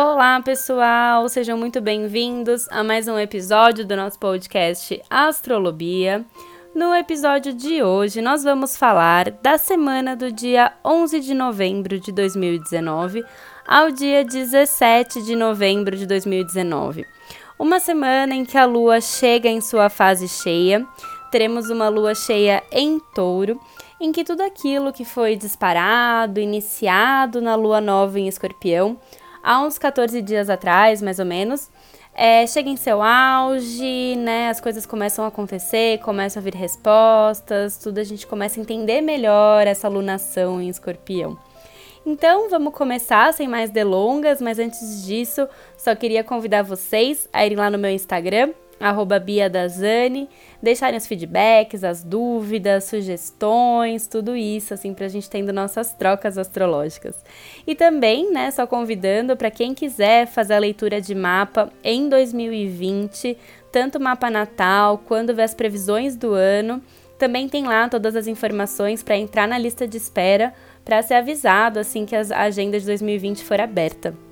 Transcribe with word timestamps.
Olá, 0.00 0.40
pessoal! 0.40 1.28
Sejam 1.28 1.58
muito 1.58 1.80
bem-vindos 1.80 2.68
a 2.70 2.84
mais 2.84 3.08
um 3.08 3.18
episódio 3.18 3.84
do 3.84 3.96
nosso 3.96 4.16
podcast 4.16 5.02
Astrolobia. 5.10 6.24
No 6.72 6.94
episódio 6.94 7.52
de 7.52 7.82
hoje, 7.82 8.22
nós 8.22 8.44
vamos 8.44 8.76
falar 8.76 9.32
da 9.42 9.58
semana 9.58 10.14
do 10.14 10.30
dia 10.30 10.72
11 10.84 11.18
de 11.18 11.34
novembro 11.34 11.98
de 11.98 12.12
2019 12.12 13.24
ao 13.66 13.90
dia 13.90 14.24
17 14.24 15.20
de 15.24 15.34
novembro 15.34 15.96
de 15.96 16.06
2019. 16.06 17.04
Uma 17.58 17.80
semana 17.80 18.36
em 18.36 18.44
que 18.44 18.56
a 18.56 18.66
lua 18.66 19.00
chega 19.00 19.48
em 19.48 19.60
sua 19.60 19.90
fase 19.90 20.28
cheia, 20.28 20.86
teremos 21.32 21.70
uma 21.70 21.88
lua 21.88 22.14
cheia 22.14 22.62
em 22.70 23.00
touro, 23.16 23.60
em 24.00 24.12
que 24.12 24.22
tudo 24.22 24.44
aquilo 24.44 24.92
que 24.92 25.04
foi 25.04 25.34
disparado, 25.34 26.38
iniciado 26.38 27.42
na 27.42 27.56
lua 27.56 27.80
nova 27.80 28.20
em 28.20 28.28
escorpião, 28.28 28.96
há 29.42 29.60
uns 29.60 29.78
14 29.78 30.20
dias 30.22 30.50
atrás, 30.50 31.02
mais 31.02 31.18
ou 31.18 31.24
menos, 31.24 31.70
é, 32.14 32.46
chega 32.46 32.68
em 32.68 32.76
seu 32.76 33.00
auge, 33.00 34.16
né? 34.16 34.48
As 34.48 34.60
coisas 34.60 34.84
começam 34.84 35.24
a 35.24 35.28
acontecer, 35.28 35.98
começam 36.00 36.40
a 36.40 36.44
vir 36.44 36.54
respostas, 36.54 37.78
tudo 37.78 37.98
a 37.98 38.04
gente 38.04 38.26
começa 38.26 38.58
a 38.58 38.62
entender 38.62 39.00
melhor 39.00 39.66
essa 39.66 39.86
alunação 39.86 40.60
em 40.60 40.68
escorpião. 40.68 41.38
Então 42.04 42.48
vamos 42.48 42.74
começar 42.74 43.32
sem 43.34 43.46
mais 43.46 43.70
delongas, 43.70 44.40
mas 44.40 44.58
antes 44.58 45.04
disso, 45.04 45.46
só 45.76 45.94
queria 45.94 46.24
convidar 46.24 46.62
vocês 46.62 47.28
a 47.32 47.44
irem 47.44 47.58
lá 47.58 47.70
no 47.70 47.78
meu 47.78 47.90
Instagram, 47.90 48.52
arroba 48.80 49.18
Bia 49.18 49.48
Dazani, 49.48 50.28
deixarem 50.62 50.96
os 50.96 51.06
feedbacks, 51.06 51.84
as 51.84 52.02
dúvidas, 52.02 52.84
sugestões, 52.84 54.06
tudo 54.06 54.36
isso, 54.36 54.74
assim, 54.74 54.94
pra 54.94 55.08
gente 55.08 55.28
tendo 55.28 55.52
nossas 55.52 55.92
trocas 55.92 56.38
astrológicas. 56.38 57.16
E 57.66 57.74
também, 57.74 58.32
né, 58.32 58.50
só 58.50 58.66
convidando 58.66 59.36
para 59.36 59.50
quem 59.50 59.74
quiser 59.74 60.26
fazer 60.26 60.54
a 60.54 60.58
leitura 60.58 61.00
de 61.00 61.14
mapa 61.14 61.72
em 61.82 62.08
2020, 62.08 63.36
tanto 63.72 64.00
mapa 64.00 64.30
natal 64.30 64.98
quanto 64.98 65.34
ver 65.34 65.42
as 65.42 65.54
previsões 65.54 66.16
do 66.16 66.32
ano, 66.32 66.82
também 67.18 67.48
tem 67.48 67.64
lá 67.64 67.88
todas 67.88 68.14
as 68.14 68.26
informações 68.26 69.02
para 69.02 69.16
entrar 69.16 69.48
na 69.48 69.58
lista 69.58 69.88
de 69.88 69.96
espera 69.96 70.54
para 70.84 71.02
ser 71.02 71.14
avisado 71.14 71.78
assim 71.78 72.06
que 72.06 72.14
a 72.14 72.22
agenda 72.42 72.78
de 72.78 72.86
2020 72.86 73.44
for 73.44 73.60
aberta. 73.60 74.27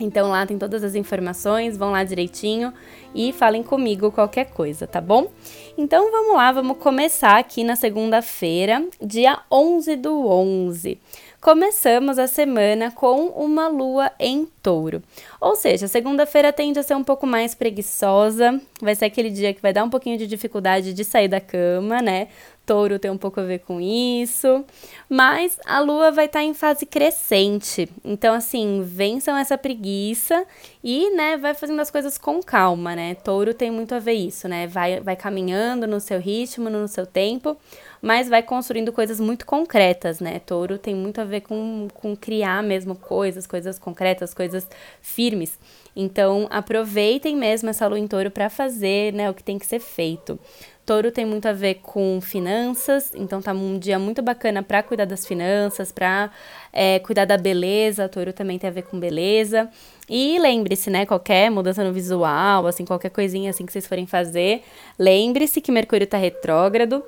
Então 0.00 0.30
lá 0.30 0.46
tem 0.46 0.58
todas 0.58 0.82
as 0.82 0.94
informações, 0.94 1.76
vão 1.76 1.92
lá 1.92 2.02
direitinho 2.02 2.72
e 3.14 3.32
falem 3.32 3.62
comigo 3.62 4.10
qualquer 4.10 4.46
coisa, 4.46 4.86
tá 4.86 5.00
bom? 5.00 5.30
Então 5.76 6.10
vamos 6.10 6.34
lá, 6.34 6.50
vamos 6.50 6.78
começar 6.78 7.38
aqui 7.38 7.62
na 7.62 7.76
segunda-feira, 7.76 8.82
dia 9.00 9.38
11 9.52 9.96
do 9.96 10.26
11. 10.26 10.98
Começamos 11.40 12.18
a 12.18 12.26
semana 12.26 12.90
com 12.90 13.28
uma 13.28 13.66
lua 13.66 14.12
em 14.20 14.46
touro. 14.62 15.02
Ou 15.40 15.56
seja, 15.56 15.88
segunda-feira 15.88 16.52
tende 16.52 16.78
a 16.78 16.82
ser 16.82 16.94
um 16.94 17.02
pouco 17.02 17.26
mais 17.26 17.54
preguiçosa, 17.54 18.60
vai 18.78 18.94
ser 18.94 19.06
aquele 19.06 19.30
dia 19.30 19.54
que 19.54 19.62
vai 19.62 19.72
dar 19.72 19.82
um 19.82 19.88
pouquinho 19.88 20.18
de 20.18 20.26
dificuldade 20.26 20.92
de 20.92 21.02
sair 21.02 21.28
da 21.28 21.40
cama, 21.40 22.02
né? 22.02 22.28
Touro 22.66 22.98
tem 22.98 23.10
um 23.10 23.16
pouco 23.16 23.40
a 23.40 23.42
ver 23.42 23.60
com 23.60 23.80
isso, 23.80 24.64
mas 25.08 25.58
a 25.66 25.80
lua 25.80 26.12
vai 26.12 26.26
estar 26.26 26.40
tá 26.40 26.44
em 26.44 26.52
fase 26.52 26.84
crescente. 26.84 27.88
Então, 28.04 28.34
assim, 28.34 28.82
vençam 28.84 29.34
essa 29.36 29.56
preguiça 29.56 30.44
e, 30.84 31.10
né, 31.10 31.38
vai 31.38 31.54
fazendo 31.54 31.80
as 31.80 31.90
coisas 31.90 32.18
com 32.18 32.42
calma, 32.42 32.94
né? 32.94 33.14
Touro 33.14 33.54
tem 33.54 33.70
muito 33.70 33.94
a 33.94 33.98
ver 33.98 34.12
isso, 34.12 34.46
né? 34.46 34.66
Vai, 34.66 35.00
vai 35.00 35.16
caminhando 35.16 35.86
no 35.86 36.00
seu 36.00 36.20
ritmo, 36.20 36.68
no 36.68 36.86
seu 36.86 37.06
tempo, 37.06 37.56
mas 38.00 38.28
vai 38.28 38.42
construindo 38.42 38.92
coisas 38.92 39.20
muito 39.20 39.44
concretas, 39.44 40.20
né? 40.20 40.38
Touro 40.40 40.78
tem 40.78 40.94
muito 40.94 41.20
a 41.20 41.24
ver 41.24 41.42
com, 41.42 41.88
com 41.94 42.16
criar 42.16 42.62
mesmo 42.62 42.96
coisas, 42.96 43.46
coisas 43.46 43.78
concretas, 43.78 44.32
coisas 44.32 44.66
firmes. 45.02 45.58
Então, 45.94 46.46
aproveitem 46.50 47.36
mesmo 47.36 47.68
essa 47.68 47.86
lua 47.86 47.98
em 47.98 48.06
touro 48.06 48.30
para 48.30 48.48
fazer, 48.48 49.12
né, 49.12 49.28
o 49.28 49.34
que 49.34 49.42
tem 49.42 49.58
que 49.58 49.66
ser 49.66 49.80
feito. 49.80 50.38
Touro 50.86 51.12
tem 51.12 51.24
muito 51.24 51.46
a 51.46 51.52
ver 51.52 51.74
com 51.74 52.20
finanças, 52.20 53.12
então 53.14 53.40
tá 53.40 53.52
um 53.52 53.78
dia 53.78 53.98
muito 53.98 54.22
bacana 54.22 54.62
para 54.62 54.82
cuidar 54.82 55.04
das 55.04 55.24
finanças, 55.24 55.92
para 55.92 56.30
é, 56.72 56.98
cuidar 56.98 57.26
da 57.26 57.36
beleza. 57.36 58.08
Touro 58.08 58.32
também 58.32 58.58
tem 58.58 58.68
a 58.68 58.72
ver 58.72 58.82
com 58.82 58.98
beleza. 58.98 59.68
E 60.08 60.38
lembre-se, 60.38 60.90
né, 60.90 61.06
qualquer 61.06 61.50
mudança 61.50 61.84
no 61.84 61.92
visual, 61.92 62.66
assim, 62.66 62.84
qualquer 62.84 63.10
coisinha 63.10 63.50
assim 63.50 63.64
que 63.66 63.72
vocês 63.72 63.86
forem 63.86 64.06
fazer, 64.06 64.62
lembre-se 64.98 65.60
que 65.60 65.70
Mercúrio 65.70 66.06
tá 66.06 66.18
retrógrado 66.18 67.04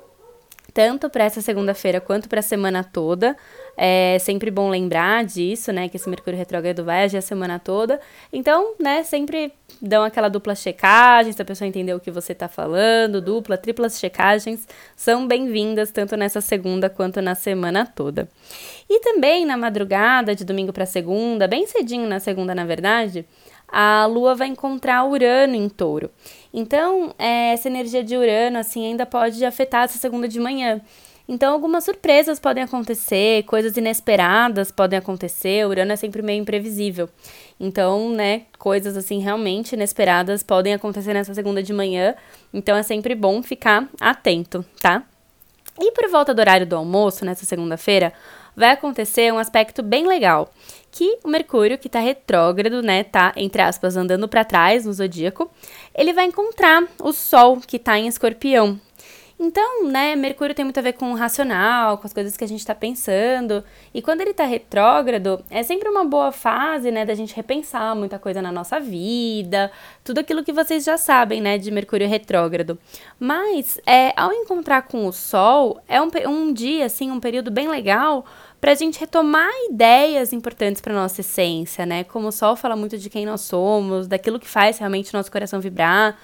tanto 0.73 1.09
para 1.09 1.23
essa 1.23 1.41
segunda-feira 1.41 2.01
quanto 2.01 2.27
para 2.27 2.39
a 2.39 2.43
semana 2.43 2.83
toda. 2.83 3.35
É 3.77 4.17
sempre 4.19 4.51
bom 4.51 4.69
lembrar 4.69 5.23
disso, 5.23 5.71
né? 5.71 5.89
Que 5.89 5.97
esse 5.97 6.09
Mercúrio 6.09 6.37
retrógrado 6.37 6.83
vai 6.83 7.03
agir 7.03 7.17
a 7.17 7.21
semana 7.21 7.59
toda. 7.59 7.99
Então, 8.31 8.75
né, 8.79 9.03
sempre 9.03 9.53
dão 9.81 10.03
aquela 10.03 10.29
dupla 10.29 10.55
checagem, 10.55 11.31
se 11.31 11.41
a 11.41 11.45
pessoa 11.45 11.67
entendeu 11.67 11.97
o 11.97 11.99
que 11.99 12.11
você 12.11 12.31
está 12.31 12.47
falando, 12.47 13.21
dupla, 13.21 13.57
triplas 13.57 13.99
checagens 13.99 14.67
são 14.95 15.27
bem-vindas 15.27 15.91
tanto 15.91 16.15
nessa 16.15 16.41
segunda 16.41 16.89
quanto 16.89 17.21
na 17.21 17.35
semana 17.35 17.85
toda. 17.85 18.29
E 18.89 18.99
também 18.99 19.45
na 19.45 19.57
madrugada 19.57 20.35
de 20.35 20.45
domingo 20.45 20.71
para 20.71 20.85
segunda, 20.85 21.47
bem 21.47 21.65
cedinho 21.67 22.07
na 22.07 22.19
segunda, 22.19 22.53
na 22.53 22.65
verdade, 22.65 23.25
a 23.73 24.05
Lua 24.05 24.35
vai 24.35 24.47
encontrar 24.47 25.03
Urano 25.03 25.55
em 25.55 25.67
touro. 25.67 26.11
Então, 26.53 27.11
é, 27.17 27.53
essa 27.53 27.67
energia 27.67 28.03
de 28.03 28.15
Urano, 28.15 28.59
assim, 28.59 28.85
ainda 28.85 29.03
pode 29.03 29.43
afetar 29.43 29.85
essa 29.85 29.97
segunda 29.97 30.27
de 30.27 30.39
manhã. 30.39 30.79
Então, 31.27 31.51
algumas 31.51 31.83
surpresas 31.83 32.39
podem 32.39 32.63
acontecer, 32.63 33.43
coisas 33.43 33.75
inesperadas 33.75 34.69
podem 34.69 34.99
acontecer. 34.99 35.65
Urano 35.65 35.91
é 35.91 35.95
sempre 35.95 36.21
meio 36.21 36.39
imprevisível. 36.39 37.09
Então, 37.59 38.11
né, 38.11 38.43
coisas 38.59 38.95
assim 38.95 39.19
realmente 39.19 39.73
inesperadas 39.73 40.43
podem 40.43 40.75
acontecer 40.75 41.13
nessa 41.13 41.33
segunda 41.33 41.63
de 41.63 41.73
manhã. 41.73 42.13
Então, 42.53 42.77
é 42.77 42.83
sempre 42.83 43.15
bom 43.15 43.41
ficar 43.41 43.89
atento, 43.99 44.63
tá? 44.81 45.03
E 45.79 45.91
por 45.93 46.07
volta 46.09 46.31
do 46.31 46.39
horário 46.39 46.67
do 46.67 46.75
almoço, 46.75 47.25
nessa 47.25 47.45
segunda-feira, 47.45 48.13
vai 48.55 48.71
acontecer 48.71 49.31
um 49.33 49.37
aspecto 49.37 49.81
bem 49.81 50.07
legal, 50.07 50.51
que 50.91 51.17
o 51.23 51.27
Mercúrio, 51.27 51.77
que 51.77 51.87
está 51.87 51.99
retrógrado, 51.99 52.81
né, 52.81 53.03
tá, 53.03 53.33
entre 53.35 53.61
aspas, 53.61 53.97
andando 53.97 54.27
para 54.27 54.45
trás 54.45 54.85
no 54.85 54.93
zodíaco, 54.93 55.49
ele 55.95 56.13
vai 56.13 56.25
encontrar 56.25 56.83
o 56.99 57.11
Sol, 57.11 57.59
que 57.65 57.77
está 57.77 57.97
em 57.97 58.07
escorpião. 58.07 58.79
Então, 59.39 59.85
né, 59.87 60.15
Mercúrio 60.15 60.55
tem 60.55 60.63
muito 60.63 60.77
a 60.77 60.81
ver 60.81 60.93
com 60.93 61.11
o 61.11 61.15
racional, 61.15 61.97
com 61.97 62.05
as 62.07 62.13
coisas 62.13 62.37
que 62.37 62.43
a 62.43 62.47
gente 62.47 62.59
está 62.59 62.73
pensando. 62.73 63.63
E 63.93 64.01
quando 64.01 64.21
ele 64.21 64.29
está 64.29 64.45
retrógrado, 64.45 65.43
é 65.49 65.63
sempre 65.63 65.89
uma 65.89 66.05
boa 66.05 66.31
fase, 66.31 66.91
né, 66.91 67.05
da 67.05 67.15
gente 67.15 67.35
repensar 67.35 67.95
muita 67.95 68.19
coisa 68.19 68.41
na 68.41 68.51
nossa 68.51 68.79
vida, 68.79 69.71
tudo 70.03 70.19
aquilo 70.19 70.43
que 70.43 70.53
vocês 70.53 70.83
já 70.83 70.97
sabem, 70.97 71.41
né, 71.41 71.57
de 71.57 71.71
Mercúrio 71.71 72.07
retrógrado. 72.07 72.77
Mas, 73.19 73.79
é, 73.85 74.13
ao 74.15 74.31
encontrar 74.31 74.83
com 74.83 75.07
o 75.07 75.11
Sol, 75.11 75.81
é 75.87 76.01
um, 76.01 76.09
um 76.27 76.53
dia, 76.53 76.85
assim, 76.85 77.11
um 77.11 77.19
período 77.19 77.49
bem 77.49 77.67
legal 77.67 78.25
para 78.61 78.71
a 78.71 78.75
gente 78.75 78.97
retomar 78.97 79.49
ideias 79.69 80.31
importantes 80.31 80.81
para 80.81 80.93
nossa 80.93 81.19
essência, 81.19 81.85
né? 81.85 82.05
Como 82.05 82.29
o 82.29 82.31
Sol 82.31 82.55
fala 82.55 82.77
muito 82.77 82.97
de 82.97 83.09
quem 83.09 83.25
nós 83.25 83.41
somos, 83.41 84.07
daquilo 84.07 84.39
que 84.39 84.47
faz 84.47 84.77
realmente 84.77 85.13
o 85.13 85.17
nosso 85.17 85.29
coração 85.29 85.59
vibrar. 85.59 86.17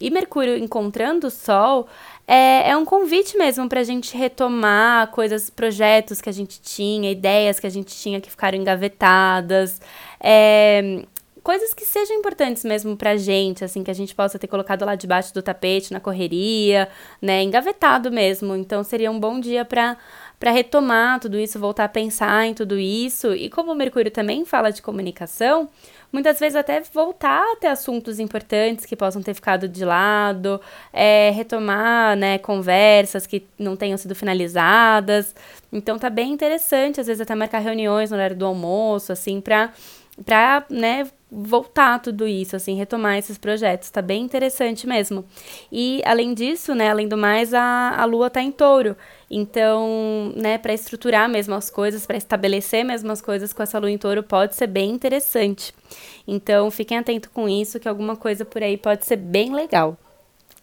E 0.00 0.10
Mercúrio 0.10 0.56
encontrando 0.56 1.28
o 1.28 1.30
Sol 1.30 1.86
é, 2.26 2.70
é 2.70 2.76
um 2.76 2.84
convite 2.84 3.36
mesmo 3.36 3.68
para 3.68 3.80
a 3.80 3.84
gente 3.84 4.16
retomar 4.16 5.08
coisas, 5.08 5.50
projetos 5.50 6.20
que 6.20 6.28
a 6.28 6.32
gente 6.32 6.60
tinha, 6.60 7.10
ideias 7.10 7.60
que 7.60 7.66
a 7.66 7.70
gente 7.70 7.94
tinha 7.94 8.20
que 8.20 8.30
ficaram 8.30 8.56
engavetadas. 8.56 9.80
É, 10.18 11.04
coisas 11.42 11.74
que 11.74 11.84
sejam 11.84 12.16
importantes 12.16 12.64
mesmo 12.64 12.96
pra 12.96 13.18
gente, 13.18 13.62
assim, 13.62 13.84
que 13.84 13.90
a 13.90 13.94
gente 13.94 14.14
possa 14.14 14.38
ter 14.38 14.46
colocado 14.46 14.84
lá 14.86 14.94
debaixo 14.94 15.34
do 15.34 15.42
tapete, 15.42 15.92
na 15.92 16.00
correria, 16.00 16.88
né, 17.20 17.42
engavetado 17.42 18.10
mesmo. 18.10 18.56
Então 18.56 18.82
seria 18.82 19.10
um 19.10 19.20
bom 19.20 19.38
dia 19.38 19.64
para 19.64 19.96
para 20.38 20.50
retomar 20.50 21.20
tudo 21.20 21.38
isso, 21.38 21.58
voltar 21.58 21.84
a 21.84 21.88
pensar 21.88 22.46
em 22.46 22.52
tudo 22.52 22.78
isso. 22.78 23.32
E 23.32 23.48
como 23.48 23.72
o 23.72 23.74
Mercúrio 23.74 24.10
também 24.10 24.44
fala 24.44 24.70
de 24.70 24.82
comunicação, 24.82 25.70
muitas 26.14 26.38
vezes 26.38 26.54
até 26.54 26.80
voltar 26.80 27.42
a 27.42 27.56
ter 27.56 27.66
assuntos 27.66 28.20
importantes 28.20 28.86
que 28.86 28.94
possam 28.94 29.20
ter 29.20 29.34
ficado 29.34 29.68
de 29.68 29.84
lado, 29.84 30.60
é, 30.92 31.30
retomar 31.30 32.16
né, 32.16 32.38
conversas 32.38 33.26
que 33.26 33.44
não 33.58 33.74
tenham 33.74 33.98
sido 33.98 34.14
finalizadas. 34.14 35.34
Então 35.72 35.98
tá 35.98 36.08
bem 36.08 36.32
interessante, 36.32 37.00
às 37.00 37.08
vezes 37.08 37.20
até 37.20 37.34
marcar 37.34 37.58
reuniões 37.58 38.10
no 38.10 38.16
horário 38.16 38.36
do 38.36 38.46
almoço, 38.46 39.12
assim, 39.12 39.40
para 39.40 39.72
para, 40.24 40.64
né, 40.70 41.08
voltar 41.28 41.98
tudo 41.98 42.24
isso, 42.28 42.54
assim, 42.54 42.76
retomar 42.76 43.18
esses 43.18 43.36
projetos. 43.36 43.90
Tá 43.90 44.00
bem 44.00 44.22
interessante 44.22 44.86
mesmo. 44.86 45.24
E 45.72 46.00
além 46.04 46.32
disso, 46.32 46.72
né, 46.72 46.88
além 46.88 47.08
do 47.08 47.16
mais, 47.16 47.52
a, 47.52 47.96
a 47.98 48.04
lua 48.04 48.30
tá 48.30 48.40
em 48.40 48.52
touro. 48.52 48.96
Então, 49.36 50.32
né, 50.36 50.58
para 50.58 50.72
estruturar 50.72 51.28
mesmo 51.28 51.56
as 51.56 51.68
coisas, 51.68 52.06
para 52.06 52.16
estabelecer 52.16 52.84
mesmo 52.84 53.10
as 53.10 53.20
coisas 53.20 53.52
com 53.52 53.64
essa 53.64 53.80
lua 53.80 53.90
em 53.90 53.98
touro 53.98 54.22
pode 54.22 54.54
ser 54.54 54.68
bem 54.68 54.92
interessante. 54.92 55.74
Então, 56.24 56.70
fiquem 56.70 56.98
atentos 56.98 57.28
com 57.34 57.48
isso, 57.48 57.80
que 57.80 57.88
alguma 57.88 58.14
coisa 58.14 58.44
por 58.44 58.62
aí 58.62 58.76
pode 58.76 59.04
ser 59.04 59.16
bem 59.16 59.52
legal. 59.52 59.98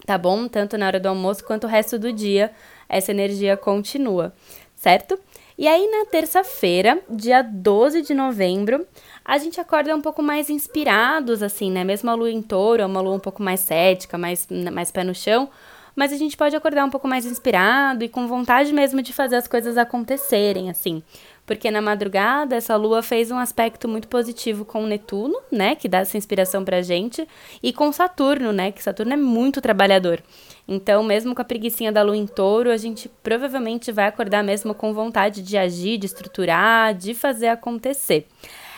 Tá 0.05 0.17
bom? 0.17 0.47
Tanto 0.47 0.77
na 0.77 0.87
hora 0.87 1.01
do 1.01 1.09
almoço 1.09 1.43
quanto 1.43 1.65
o 1.65 1.69
resto 1.69 1.99
do 1.99 2.13
dia, 2.13 2.49
essa 2.87 3.11
energia 3.11 3.57
continua, 3.57 4.33
certo? 4.73 5.19
E 5.57 5.67
aí, 5.67 5.85
na 5.91 6.05
terça-feira, 6.05 6.97
dia 7.09 7.41
12 7.41 8.01
de 8.01 8.13
novembro, 8.13 8.87
a 9.25 9.37
gente 9.37 9.59
acorda 9.59 9.93
um 9.93 10.01
pouco 10.01 10.23
mais 10.23 10.49
inspirados, 10.49 11.43
assim, 11.43 11.69
né? 11.69 11.83
Mesmo 11.83 12.09
a 12.09 12.13
lua 12.13 12.31
em 12.31 12.41
touro, 12.41 12.81
é 12.81 12.85
uma 12.85 13.01
lua 13.01 13.15
um 13.15 13.19
pouco 13.19 13.43
mais 13.43 13.59
cética, 13.59 14.17
mais, 14.17 14.47
mais 14.71 14.91
pé 14.91 15.03
no 15.03 15.13
chão, 15.13 15.49
mas 15.95 16.13
a 16.13 16.17
gente 16.17 16.37
pode 16.37 16.55
acordar 16.55 16.85
um 16.85 16.89
pouco 16.89 17.07
mais 17.07 17.25
inspirado 17.25 18.03
e 18.03 18.09
com 18.09 18.27
vontade 18.27 18.73
mesmo 18.73 19.01
de 19.01 19.13
fazer 19.13 19.35
as 19.35 19.47
coisas 19.47 19.77
acontecerem, 19.77 20.69
assim. 20.69 21.03
Porque 21.45 21.69
na 21.69 21.81
madrugada 21.81 22.55
essa 22.55 22.75
lua 22.75 23.01
fez 23.01 23.31
um 23.31 23.37
aspecto 23.37 23.87
muito 23.87 24.07
positivo 24.07 24.63
com 24.63 24.85
Netuno, 24.85 25.37
né, 25.51 25.75
que 25.75 25.89
dá 25.89 25.99
essa 25.99 26.17
inspiração 26.17 26.63
pra 26.63 26.81
gente, 26.81 27.27
e 27.61 27.73
com 27.73 27.91
Saturno, 27.91 28.53
né, 28.53 28.71
que 28.71 28.81
Saturno 28.81 29.13
é 29.13 29.17
muito 29.17 29.59
trabalhador. 29.59 30.23
Então, 30.67 31.03
mesmo 31.03 31.35
com 31.35 31.41
a 31.41 31.45
preguiçinha 31.45 31.91
da 31.91 32.03
lua 32.03 32.15
em 32.15 32.25
touro, 32.25 32.71
a 32.71 32.77
gente 32.77 33.09
provavelmente 33.21 33.91
vai 33.91 34.05
acordar 34.05 34.43
mesmo 34.43 34.73
com 34.73 34.93
vontade 34.93 35.41
de 35.41 35.57
agir, 35.57 35.97
de 35.97 36.05
estruturar, 36.05 36.93
de 36.93 37.13
fazer 37.13 37.47
acontecer. 37.47 38.27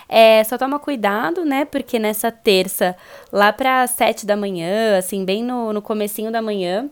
É, 0.09 0.43
só 0.43 0.57
toma 0.57 0.79
cuidado, 0.79 1.45
né? 1.45 1.65
Porque 1.65 1.99
nessa 1.99 2.31
terça, 2.31 2.95
lá 3.31 3.51
para 3.51 3.85
sete 3.87 4.25
da 4.25 4.37
manhã, 4.37 4.97
assim, 4.97 5.25
bem 5.25 5.43
no, 5.43 5.73
no 5.73 5.81
comecinho 5.81 6.31
da 6.31 6.41
manhã, 6.41 6.89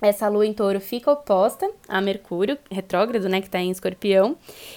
essa 0.00 0.28
lua 0.28 0.46
em 0.46 0.52
touro 0.52 0.78
fica 0.78 1.10
oposta 1.10 1.70
a 1.88 2.00
Mercúrio, 2.00 2.58
retrógrado, 2.70 3.28
né, 3.28 3.40
que 3.40 3.46
está 3.46 3.58
em 3.58 3.70
escorpião. 3.70 4.36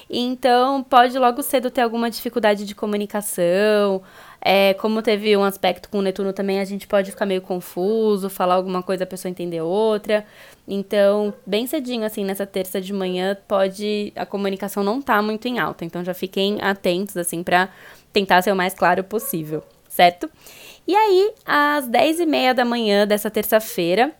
Então, 0.09 0.81
pode 0.81 1.17
logo 1.19 1.43
cedo 1.43 1.69
ter 1.69 1.81
alguma 1.81 2.09
dificuldade 2.09 2.65
de 2.65 2.73
comunicação. 2.73 4.01
É, 4.41 4.73
como 4.75 5.01
teve 5.01 5.35
um 5.35 5.43
aspecto 5.43 5.89
com 5.89 6.01
Netuno 6.01 6.31
também, 6.31 6.61
a 6.61 6.65
gente 6.65 6.87
pode 6.87 7.11
ficar 7.11 7.25
meio 7.25 7.41
confuso, 7.41 8.29
falar 8.29 8.55
alguma 8.55 8.81
coisa, 8.81 9.03
a 9.03 9.07
pessoa 9.07 9.29
entender 9.29 9.61
outra. 9.61 10.25
Então, 10.65 11.33
bem 11.45 11.67
cedinho, 11.67 12.05
assim, 12.05 12.23
nessa 12.23 12.45
terça 12.45 12.79
de 12.79 12.93
manhã, 12.93 13.37
pode. 13.47 14.13
A 14.15 14.25
comunicação 14.25 14.83
não 14.83 15.01
tá 15.01 15.21
muito 15.21 15.47
em 15.47 15.59
alta. 15.59 15.83
Então, 15.83 16.03
já 16.03 16.13
fiquem 16.13 16.61
atentos, 16.61 17.17
assim, 17.17 17.43
para 17.43 17.67
tentar 18.13 18.41
ser 18.41 18.53
o 18.53 18.55
mais 18.55 18.73
claro 18.73 19.03
possível, 19.03 19.63
certo? 19.89 20.29
E 20.87 20.95
aí, 20.95 21.33
às 21.45 21.87
10 21.87 22.21
e 22.21 22.25
meia 22.25 22.53
da 22.53 22.63
manhã 22.63 23.05
dessa 23.05 23.29
terça-feira, 23.29 24.13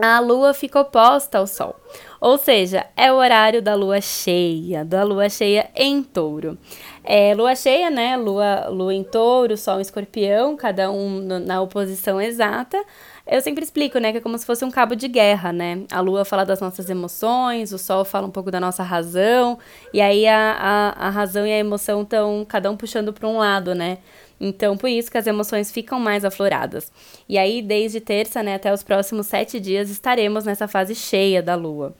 a 0.00 0.20
lua 0.20 0.54
fica 0.54 0.80
oposta 0.80 1.38
ao 1.38 1.46
sol. 1.46 1.76
Ou 2.20 2.38
seja, 2.38 2.86
é 2.96 3.12
o 3.12 3.16
horário 3.16 3.60
da 3.62 3.74
lua 3.74 4.00
cheia, 4.00 4.84
da 4.84 5.04
lua 5.04 5.28
cheia 5.28 5.68
em 5.74 6.02
touro. 6.02 6.58
É, 7.04 7.34
lua 7.34 7.54
cheia, 7.54 7.90
né? 7.90 8.16
Lua, 8.16 8.68
lua 8.68 8.94
em 8.94 9.04
touro, 9.04 9.56
sol 9.56 9.78
em 9.78 9.82
escorpião, 9.82 10.56
cada 10.56 10.90
um 10.90 11.20
na 11.20 11.60
oposição 11.60 12.20
exata. 12.20 12.82
Eu 13.26 13.40
sempre 13.40 13.64
explico, 13.64 13.98
né, 13.98 14.12
que 14.12 14.18
é 14.18 14.20
como 14.20 14.38
se 14.38 14.46
fosse 14.46 14.64
um 14.64 14.70
cabo 14.70 14.94
de 14.94 15.08
guerra, 15.08 15.52
né? 15.52 15.82
A 15.90 16.00
lua 16.00 16.24
fala 16.24 16.44
das 16.44 16.60
nossas 16.60 16.88
emoções, 16.88 17.72
o 17.72 17.78
sol 17.78 18.04
fala 18.04 18.24
um 18.24 18.30
pouco 18.30 18.52
da 18.52 18.60
nossa 18.60 18.84
razão, 18.84 19.58
e 19.92 20.00
aí 20.00 20.28
a, 20.28 20.92
a, 20.96 21.06
a 21.08 21.10
razão 21.10 21.44
e 21.44 21.50
a 21.52 21.58
emoção 21.58 22.02
estão 22.02 22.46
cada 22.48 22.70
um 22.70 22.76
puxando 22.76 23.12
para 23.12 23.26
um 23.26 23.38
lado, 23.38 23.74
né? 23.74 23.98
Então, 24.40 24.76
por 24.76 24.88
isso 24.88 25.10
que 25.10 25.16
as 25.16 25.26
emoções 25.26 25.70
ficam 25.70 25.98
mais 25.98 26.24
afloradas. 26.24 26.92
E 27.28 27.38
aí, 27.38 27.62
desde 27.62 28.00
terça, 28.00 28.42
né, 28.42 28.54
até 28.54 28.72
os 28.72 28.82
próximos 28.82 29.26
sete 29.26 29.58
dias, 29.58 29.88
estaremos 29.88 30.44
nessa 30.44 30.68
fase 30.68 30.94
cheia 30.94 31.42
da 31.42 31.54
lua. 31.54 31.94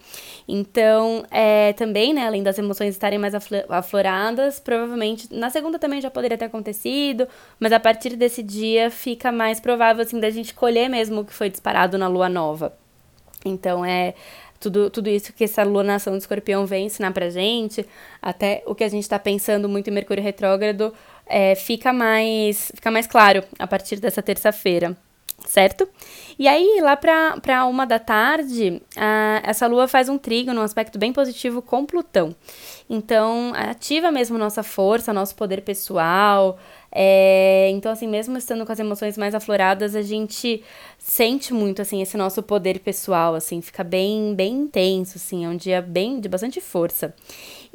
Então, 0.46 1.24
é, 1.30 1.72
também, 1.72 2.12
né, 2.12 2.26
além 2.26 2.42
das 2.42 2.58
emoções 2.58 2.90
estarem 2.90 3.18
mais 3.18 3.34
afloradas, 3.68 4.60
provavelmente 4.60 5.28
na 5.32 5.50
segunda 5.50 5.78
também 5.78 6.00
já 6.00 6.10
poderia 6.10 6.36
ter 6.36 6.44
acontecido, 6.44 7.26
mas 7.58 7.72
a 7.72 7.80
partir 7.80 8.16
desse 8.16 8.42
dia 8.42 8.90
fica 8.90 9.32
mais 9.32 9.58
provável, 9.58 10.02
assim, 10.02 10.20
da 10.20 10.30
gente 10.30 10.54
colher 10.54 10.88
mesmo 10.88 11.22
o 11.22 11.24
que 11.24 11.32
foi 11.32 11.48
disparado 11.48 11.96
na 11.96 12.06
lua 12.06 12.28
nova. 12.28 12.76
Então, 13.44 13.84
é 13.84 14.14
tudo, 14.58 14.90
tudo 14.90 15.08
isso 15.08 15.32
que 15.32 15.44
essa 15.44 15.62
lunação 15.62 16.14
do 16.14 16.18
escorpião 16.18 16.66
vem 16.66 16.86
ensinar 16.86 17.12
pra 17.12 17.30
gente, 17.30 17.86
até 18.20 18.62
o 18.66 18.74
que 18.74 18.84
a 18.84 18.88
gente 18.88 19.08
tá 19.08 19.18
pensando 19.18 19.68
muito 19.68 19.88
em 19.88 19.92
Mercúrio 19.92 20.22
retrógrado, 20.22 20.92
é, 21.26 21.54
fica, 21.54 21.92
mais, 21.92 22.70
fica 22.74 22.90
mais 22.90 23.06
claro 23.06 23.42
a 23.58 23.66
partir 23.66 23.96
dessa 23.96 24.22
terça-feira, 24.22 24.96
certo? 25.44 25.88
E 26.38 26.46
aí, 26.46 26.80
lá 26.82 26.96
para 26.96 27.66
uma 27.66 27.86
da 27.86 27.98
tarde, 27.98 28.82
a, 28.96 29.40
essa 29.44 29.66
lua 29.66 29.88
faz 29.88 30.08
um 30.08 30.18
trigo 30.18 30.52
num 30.52 30.62
aspecto 30.62 30.98
bem 30.98 31.12
positivo 31.12 31.62
com 31.62 31.84
Plutão. 31.86 32.34
Então, 32.88 33.52
ativa 33.54 34.12
mesmo 34.12 34.38
nossa 34.38 34.62
força, 34.62 35.12
nosso 35.12 35.34
poder 35.34 35.62
pessoal. 35.62 36.58
É, 36.92 37.68
então, 37.72 37.90
assim, 37.90 38.06
mesmo 38.06 38.38
estando 38.38 38.64
com 38.64 38.72
as 38.72 38.78
emoções 38.78 39.18
mais 39.18 39.34
afloradas, 39.34 39.96
a 39.96 40.02
gente 40.02 40.62
sente 40.98 41.52
muito, 41.52 41.82
assim, 41.82 42.00
esse 42.00 42.16
nosso 42.16 42.42
poder 42.42 42.78
pessoal, 42.80 43.34
assim, 43.34 43.60
fica 43.60 43.82
bem, 43.82 44.34
bem 44.34 44.54
intenso, 44.54 45.14
assim, 45.16 45.44
é 45.44 45.48
um 45.48 45.56
dia 45.56 45.82
bem, 45.82 46.20
de 46.20 46.28
bastante 46.28 46.60
força. 46.60 47.14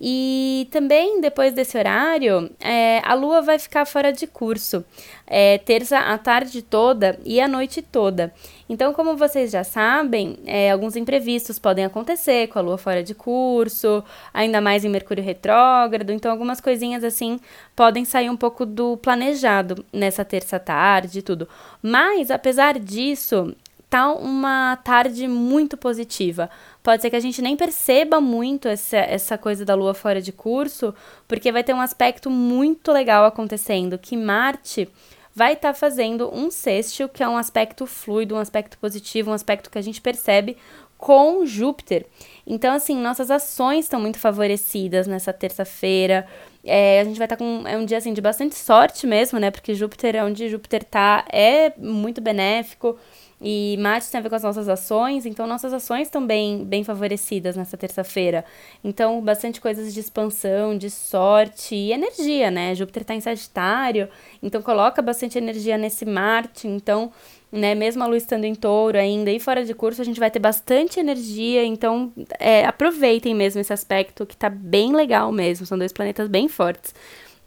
E 0.03 0.67
também, 0.71 1.21
depois 1.21 1.53
desse 1.53 1.77
horário, 1.77 2.49
é, 2.59 2.99
a 3.03 3.13
lua 3.13 3.39
vai 3.39 3.59
ficar 3.59 3.85
fora 3.85 4.11
de 4.11 4.25
curso, 4.25 4.83
é, 5.27 5.59
terça 5.59 5.99
a 5.99 6.17
tarde 6.17 6.63
toda 6.63 7.19
e 7.23 7.39
a 7.39 7.47
noite 7.47 7.83
toda. 7.83 8.33
Então, 8.67 8.93
como 8.93 9.15
vocês 9.15 9.51
já 9.51 9.63
sabem, 9.63 10.39
é, 10.43 10.71
alguns 10.71 10.95
imprevistos 10.95 11.59
podem 11.59 11.85
acontecer 11.85 12.47
com 12.47 12.57
a 12.57 12.63
lua 12.63 12.79
fora 12.79 13.03
de 13.03 13.13
curso, 13.13 14.03
ainda 14.33 14.59
mais 14.59 14.83
em 14.83 14.89
Mercúrio 14.89 15.23
retrógrado. 15.23 16.09
Então, 16.09 16.31
algumas 16.31 16.59
coisinhas 16.59 17.03
assim 17.03 17.39
podem 17.75 18.03
sair 18.03 18.29
um 18.31 18.37
pouco 18.37 18.65
do 18.65 18.97
planejado 18.97 19.85
nessa 19.93 20.25
terça 20.25 20.57
tarde 20.57 21.19
e 21.19 21.21
tudo. 21.21 21.47
Mas, 21.79 22.31
apesar 22.31 22.79
disso, 22.79 23.53
tá 23.91 24.09
uma 24.13 24.77
tarde 24.77 25.27
muito 25.27 25.75
positiva. 25.75 26.49
Pode 26.81 27.01
ser 27.01 27.09
que 27.09 27.15
a 27.17 27.19
gente 27.19 27.41
nem 27.41 27.57
perceba 27.57 28.21
muito 28.21 28.69
essa, 28.69 28.95
essa 28.95 29.37
coisa 29.37 29.65
da 29.65 29.75
lua 29.75 29.93
fora 29.93 30.21
de 30.21 30.31
curso, 30.31 30.95
porque 31.27 31.51
vai 31.51 31.61
ter 31.61 31.73
um 31.73 31.81
aspecto 31.81 32.29
muito 32.29 32.89
legal 32.89 33.25
acontecendo, 33.25 33.97
que 33.97 34.15
Marte 34.15 34.87
vai 35.35 35.53
estar 35.53 35.73
tá 35.73 35.77
fazendo 35.77 36.33
um 36.33 36.49
sextil, 36.49 37.09
que 37.09 37.21
é 37.21 37.27
um 37.27 37.35
aspecto 37.35 37.85
fluido, 37.85 38.33
um 38.33 38.39
aspecto 38.39 38.77
positivo, 38.77 39.29
um 39.29 39.33
aspecto 39.33 39.69
que 39.69 39.77
a 39.77 39.81
gente 39.81 39.99
percebe 39.99 40.55
com 40.97 41.45
Júpiter. 41.45 42.05
Então, 42.47 42.73
assim, 42.73 42.95
nossas 42.95 43.29
ações 43.29 43.85
estão 43.85 43.99
muito 43.99 44.19
favorecidas 44.19 45.05
nessa 45.05 45.33
terça-feira. 45.33 46.25
É, 46.63 47.01
a 47.01 47.03
gente 47.03 47.17
vai 47.17 47.25
estar 47.25 47.35
tá 47.35 47.43
com. 47.43 47.67
É 47.67 47.75
um 47.75 47.83
dia 47.83 47.97
assim 47.97 48.13
de 48.13 48.21
bastante 48.21 48.55
sorte 48.55 49.05
mesmo, 49.05 49.37
né? 49.37 49.51
Porque 49.51 49.75
Júpiter, 49.75 50.15
é 50.15 50.23
onde 50.23 50.47
Júpiter 50.47 50.81
tá, 50.85 51.25
é 51.29 51.73
muito 51.77 52.21
benéfico. 52.21 52.97
E 53.43 53.75
Marte 53.79 54.11
tem 54.11 54.19
a 54.19 54.21
ver 54.21 54.29
com 54.29 54.35
as 54.35 54.43
nossas 54.43 54.69
ações, 54.69 55.25
então 55.25 55.47
nossas 55.47 55.73
ações 55.73 56.11
bem, 56.27 56.63
bem 56.63 56.83
favorecidas 56.83 57.55
nessa 57.55 57.75
terça-feira. 57.75 58.45
Então, 58.83 59.19
bastante 59.19 59.59
coisas 59.59 59.91
de 59.91 59.99
expansão, 59.99 60.77
de 60.77 60.91
sorte 60.91 61.73
e 61.73 61.91
energia, 61.91 62.51
né? 62.51 62.75
Júpiter 62.75 63.01
está 63.01 63.15
em 63.15 63.21
Sagitário, 63.21 64.07
então 64.43 64.61
coloca 64.61 65.01
bastante 65.01 65.39
energia 65.39 65.75
nesse 65.75 66.05
Marte. 66.05 66.67
Então, 66.67 67.11
né, 67.51 67.73
mesmo 67.73 68.03
a 68.03 68.05
lua 68.05 68.17
estando 68.17 68.45
em 68.45 68.53
touro 68.53 68.97
ainda 68.97 69.31
e 69.31 69.39
fora 69.39 69.65
de 69.65 69.73
curso, 69.73 70.01
a 70.03 70.05
gente 70.05 70.19
vai 70.19 70.29
ter 70.29 70.39
bastante 70.39 70.99
energia. 70.99 71.65
Então, 71.65 72.13
é, 72.39 72.63
aproveitem 72.65 73.33
mesmo 73.33 73.59
esse 73.59 73.73
aspecto 73.73 74.23
que 74.23 74.37
tá 74.37 74.49
bem 74.49 74.93
legal 74.93 75.31
mesmo. 75.31 75.65
São 75.65 75.79
dois 75.79 75.91
planetas 75.91 76.27
bem 76.27 76.47
fortes. 76.47 76.93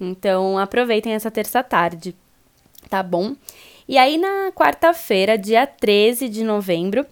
Então, 0.00 0.58
aproveitem 0.58 1.12
essa 1.12 1.30
terça 1.30 1.62
tarde, 1.62 2.16
tá 2.88 3.02
bom? 3.02 3.34
E 3.86 3.98
aí, 3.98 4.16
na 4.16 4.50
quarta-feira, 4.52 5.36
dia 5.36 5.66
13 5.66 6.28
de 6.28 6.42
novembro, 6.42 7.04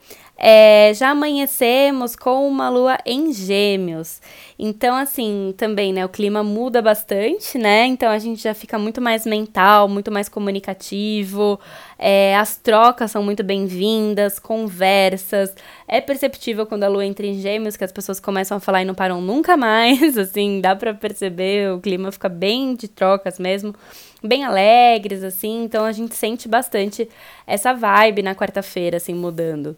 é, 0.45 0.93
já 0.95 1.11
amanhecemos 1.11 2.17
com 2.17 2.49
uma 2.49 2.69
lua 2.69 2.99
em 3.07 3.33
gêmeos. 3.33 4.21
Então, 4.59 4.97
assim, 4.97 5.55
também, 5.57 5.93
né, 5.93 6.05
o 6.05 6.09
clima 6.09 6.43
muda 6.43 6.83
bastante, 6.83 7.57
né? 7.59 7.87
Então 7.87 8.11
a 8.11 8.19
gente 8.19 8.43
já 8.43 8.53
fica 8.53 8.77
muito 8.77 9.01
mais 9.01 9.25
mental, 9.25 9.89
muito 9.89 10.11
mais 10.11 10.29
comunicativo, 10.29 11.61
é, 11.97 12.37
as 12.37 12.57
trocas 12.57 13.13
são 13.13 13.23
muito 13.23 13.45
bem-vindas, 13.45 14.41
conversas. 14.41 15.55
É 15.87 16.01
perceptível 16.01 16.67
quando 16.67 16.85
a 16.85 16.89
lua 16.89 17.07
entra 17.07 17.25
em 17.25 17.41
gêmeos 17.41 17.77
que 17.77 17.85
as 17.85 17.93
pessoas 17.93 18.19
começam 18.19 18.57
a 18.57 18.61
falar 18.61 18.83
e 18.83 18.85
não 18.85 18.95
param 18.95 19.21
nunca 19.21 19.57
mais, 19.57 20.17
assim, 20.19 20.61
dá 20.61 20.75
pra 20.75 20.93
perceber, 20.93 21.73
o 21.73 21.81
clima 21.81 22.11
fica 22.11 22.29
bem 22.29 22.75
de 22.75 22.89
trocas 22.89 23.39
mesmo 23.39 23.75
bem 24.23 24.45
alegres, 24.45 25.23
assim, 25.25 25.65
então 25.65 25.85
a 25.85 25.93
gente 25.93 26.15
sente 26.15 26.49
bastante 26.49 27.09
essa 27.47 27.73
vibe 27.73 28.23
na 28.23 28.35
quarta-feira, 28.35 28.97
assim, 28.97 29.15
mudando. 29.15 29.77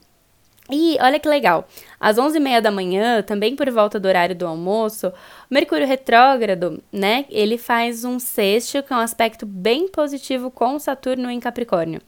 E 0.71 0.97
olha 0.99 1.21
que 1.21 1.29
legal, 1.29 1.69
às 2.01 2.17
11h30 2.17 2.61
da 2.63 2.71
manhã, 2.71 3.23
também 3.23 3.55
por 3.55 3.71
volta 3.71 4.01
do 4.01 4.09
horário 4.09 4.35
do 4.35 4.47
almoço, 4.47 5.13
Mercúrio 5.51 5.87
retrógrado, 5.87 6.83
né, 6.91 7.27
ele 7.29 7.59
faz 7.59 8.03
um 8.03 8.19
sexto, 8.19 8.83
que 8.83 8.93
é 8.93 8.97
um 8.97 9.01
aspecto 9.01 9.45
bem 9.45 9.89
positivo 9.89 10.51
com 10.51 10.79
Saturno 10.79 11.31
em 11.31 11.39
Capricórnio. 11.39 12.01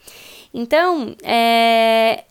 Então, 0.54 1.14
é, 1.22 2.24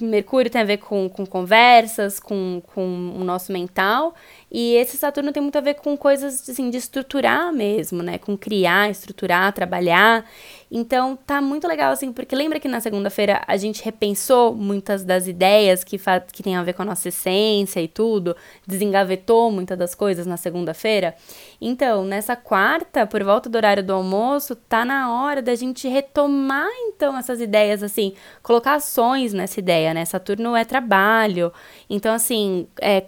Mercúrio 0.00 0.50
tem 0.50 0.62
a 0.62 0.64
ver 0.64 0.78
com, 0.78 1.10
com 1.10 1.26
conversas, 1.26 2.18
com, 2.18 2.62
com 2.74 3.14
o 3.16 3.22
nosso 3.22 3.52
mental, 3.52 4.14
E 4.50 4.74
esse 4.74 4.96
Saturno 4.96 5.32
tem 5.32 5.42
muito 5.42 5.56
a 5.56 5.60
ver 5.60 5.74
com 5.74 5.96
coisas 5.96 6.48
assim 6.48 6.70
de 6.70 6.76
estruturar 6.76 7.52
mesmo, 7.52 8.02
né? 8.02 8.18
Com 8.18 8.36
criar, 8.36 8.90
estruturar, 8.90 9.52
trabalhar. 9.52 10.24
Então 10.70 11.16
tá 11.16 11.40
muito 11.40 11.68
legal 11.68 11.92
assim, 11.92 12.12
porque 12.12 12.34
lembra 12.34 12.58
que 12.58 12.68
na 12.68 12.80
segunda-feira 12.80 13.42
a 13.46 13.56
gente 13.56 13.84
repensou 13.84 14.54
muitas 14.54 15.04
das 15.04 15.26
ideias 15.28 15.84
que 15.84 16.00
que 16.32 16.42
tem 16.42 16.56
a 16.56 16.62
ver 16.62 16.72
com 16.72 16.82
a 16.82 16.84
nossa 16.84 17.08
essência 17.08 17.80
e 17.80 17.88
tudo, 17.88 18.36
desengavetou 18.66 19.50
muitas 19.50 19.78
das 19.78 19.94
coisas 19.94 20.26
na 20.26 20.36
segunda-feira. 20.36 21.14
Então, 21.60 22.04
nessa 22.04 22.34
quarta, 22.34 23.06
por 23.06 23.22
volta 23.22 23.48
do 23.48 23.56
horário 23.56 23.84
do 23.84 23.92
almoço, 23.92 24.56
tá 24.56 24.84
na 24.84 25.12
hora 25.12 25.42
da 25.42 25.54
gente 25.54 25.86
retomar 25.88 26.68
então 26.86 27.16
essas 27.16 27.40
ideias 27.40 27.82
assim, 27.82 28.14
colocar 28.42 28.74
ações 28.74 29.32
nessa 29.32 29.60
ideia, 29.60 29.94
né? 29.94 30.04
Saturno 30.04 30.56
é 30.56 30.64
trabalho. 30.64 31.52
Então 31.88 32.14
assim, 32.14 32.66
é, 32.80 33.00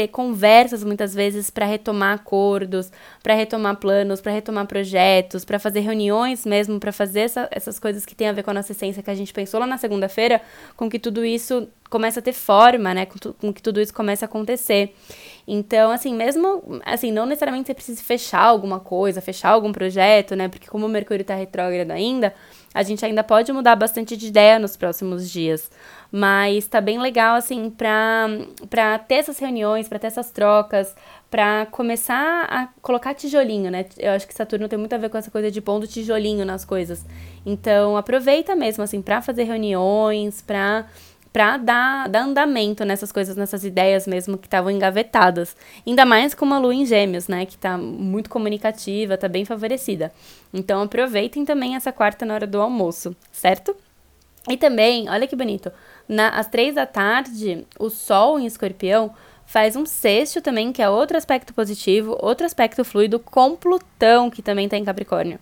ter 0.00 0.08
conversas 0.08 0.82
muitas 0.82 1.14
vezes 1.14 1.50
para 1.50 1.66
retomar 1.66 2.14
acordos, 2.14 2.90
para 3.22 3.34
retomar 3.34 3.76
planos, 3.76 4.20
para 4.20 4.32
retomar 4.32 4.66
projetos, 4.66 5.44
para 5.44 5.58
fazer 5.58 5.80
reuniões 5.80 6.46
mesmo, 6.46 6.80
para 6.80 6.90
fazer 6.90 7.20
essa, 7.20 7.48
essas 7.50 7.78
coisas 7.78 8.06
que 8.06 8.14
tem 8.14 8.28
a 8.28 8.32
ver 8.32 8.42
com 8.42 8.50
a 8.50 8.54
nossa 8.54 8.72
essência 8.72 9.02
que 9.02 9.10
a 9.10 9.14
gente 9.14 9.32
pensou 9.32 9.60
lá 9.60 9.66
na 9.66 9.76
segunda-feira, 9.76 10.40
com 10.74 10.88
que 10.88 10.98
tudo 10.98 11.22
isso 11.24 11.68
comece 11.90 12.18
a 12.18 12.22
ter 12.22 12.32
forma, 12.32 12.94
né? 12.94 13.04
Com, 13.04 13.18
tu, 13.18 13.34
com, 13.34 13.52
que 13.52 13.60
tudo 13.60 13.80
isso 13.80 13.92
comece 13.92 14.24
a 14.24 14.26
acontecer. 14.26 14.94
Então, 15.46 15.90
assim, 15.90 16.14
mesmo 16.14 16.80
assim, 16.86 17.10
não 17.10 17.26
necessariamente 17.26 17.66
você 17.66 17.74
precisa 17.74 18.02
fechar 18.02 18.44
alguma 18.44 18.80
coisa, 18.80 19.20
fechar 19.20 19.50
algum 19.50 19.72
projeto, 19.72 20.34
né? 20.34 20.48
Porque 20.48 20.68
como 20.68 20.86
o 20.86 20.88
Mercúrio 20.88 21.22
está 21.22 21.34
retrógrado 21.34 21.90
ainda, 21.90 22.32
a 22.72 22.82
gente 22.82 23.04
ainda 23.04 23.24
pode 23.24 23.52
mudar 23.52 23.74
bastante 23.76 24.16
de 24.16 24.28
ideia 24.28 24.58
nos 24.58 24.76
próximos 24.76 25.28
dias. 25.28 25.70
Mas 26.12 26.66
tá 26.66 26.80
bem 26.80 26.98
legal, 26.98 27.36
assim, 27.36 27.70
pra, 27.70 28.26
pra 28.68 28.98
ter 28.98 29.16
essas 29.16 29.38
reuniões, 29.38 29.88
pra 29.88 29.98
ter 29.98 30.08
essas 30.08 30.30
trocas, 30.30 30.94
pra 31.30 31.66
começar 31.66 32.46
a 32.50 32.68
colocar 32.82 33.14
tijolinho, 33.14 33.70
né? 33.70 33.86
Eu 33.96 34.12
acho 34.12 34.26
que 34.26 34.34
Saturno 34.34 34.68
tem 34.68 34.78
muito 34.78 34.92
a 34.92 34.98
ver 34.98 35.08
com 35.08 35.18
essa 35.18 35.30
coisa 35.30 35.50
de 35.50 35.60
pondo 35.60 35.86
tijolinho 35.86 36.44
nas 36.44 36.64
coisas. 36.64 37.06
Então, 37.46 37.96
aproveita 37.96 38.56
mesmo, 38.56 38.82
assim, 38.82 39.00
pra 39.00 39.22
fazer 39.22 39.44
reuniões, 39.44 40.42
pra 40.42 40.86
para 41.32 41.56
dar, 41.56 42.08
dar 42.08 42.22
andamento 42.22 42.84
nessas 42.84 43.12
coisas, 43.12 43.36
nessas 43.36 43.64
ideias 43.64 44.06
mesmo 44.06 44.36
que 44.36 44.46
estavam 44.46 44.70
engavetadas. 44.70 45.56
Ainda 45.86 46.04
mais 46.04 46.34
com 46.34 46.44
uma 46.44 46.58
lua 46.58 46.74
em 46.74 46.84
gêmeos, 46.84 47.28
né? 47.28 47.46
Que 47.46 47.56
tá 47.56 47.78
muito 47.78 48.28
comunicativa, 48.28 49.16
tá 49.16 49.28
bem 49.28 49.44
favorecida. 49.44 50.12
Então 50.52 50.82
aproveitem 50.82 51.44
também 51.44 51.76
essa 51.76 51.92
quarta 51.92 52.26
na 52.26 52.34
hora 52.34 52.46
do 52.46 52.60
almoço, 52.60 53.14
certo? 53.30 53.76
E 54.48 54.56
também, 54.56 55.08
olha 55.08 55.26
que 55.26 55.36
bonito, 55.36 55.70
na, 56.08 56.30
às 56.30 56.46
três 56.46 56.74
da 56.74 56.86
tarde, 56.86 57.66
o 57.78 57.90
Sol 57.90 58.38
em 58.38 58.46
escorpião 58.46 59.12
faz 59.44 59.76
um 59.76 59.84
sexto 59.84 60.40
também, 60.40 60.72
que 60.72 60.80
é 60.80 60.88
outro 60.88 61.16
aspecto 61.16 61.52
positivo, 61.52 62.16
outro 62.20 62.46
aspecto 62.46 62.84
fluido 62.84 63.18
com 63.18 63.56
Plutão, 63.56 64.30
que 64.30 64.42
também 64.42 64.64
está 64.66 64.76
em 64.76 64.84
Capricórnio. 64.84 65.38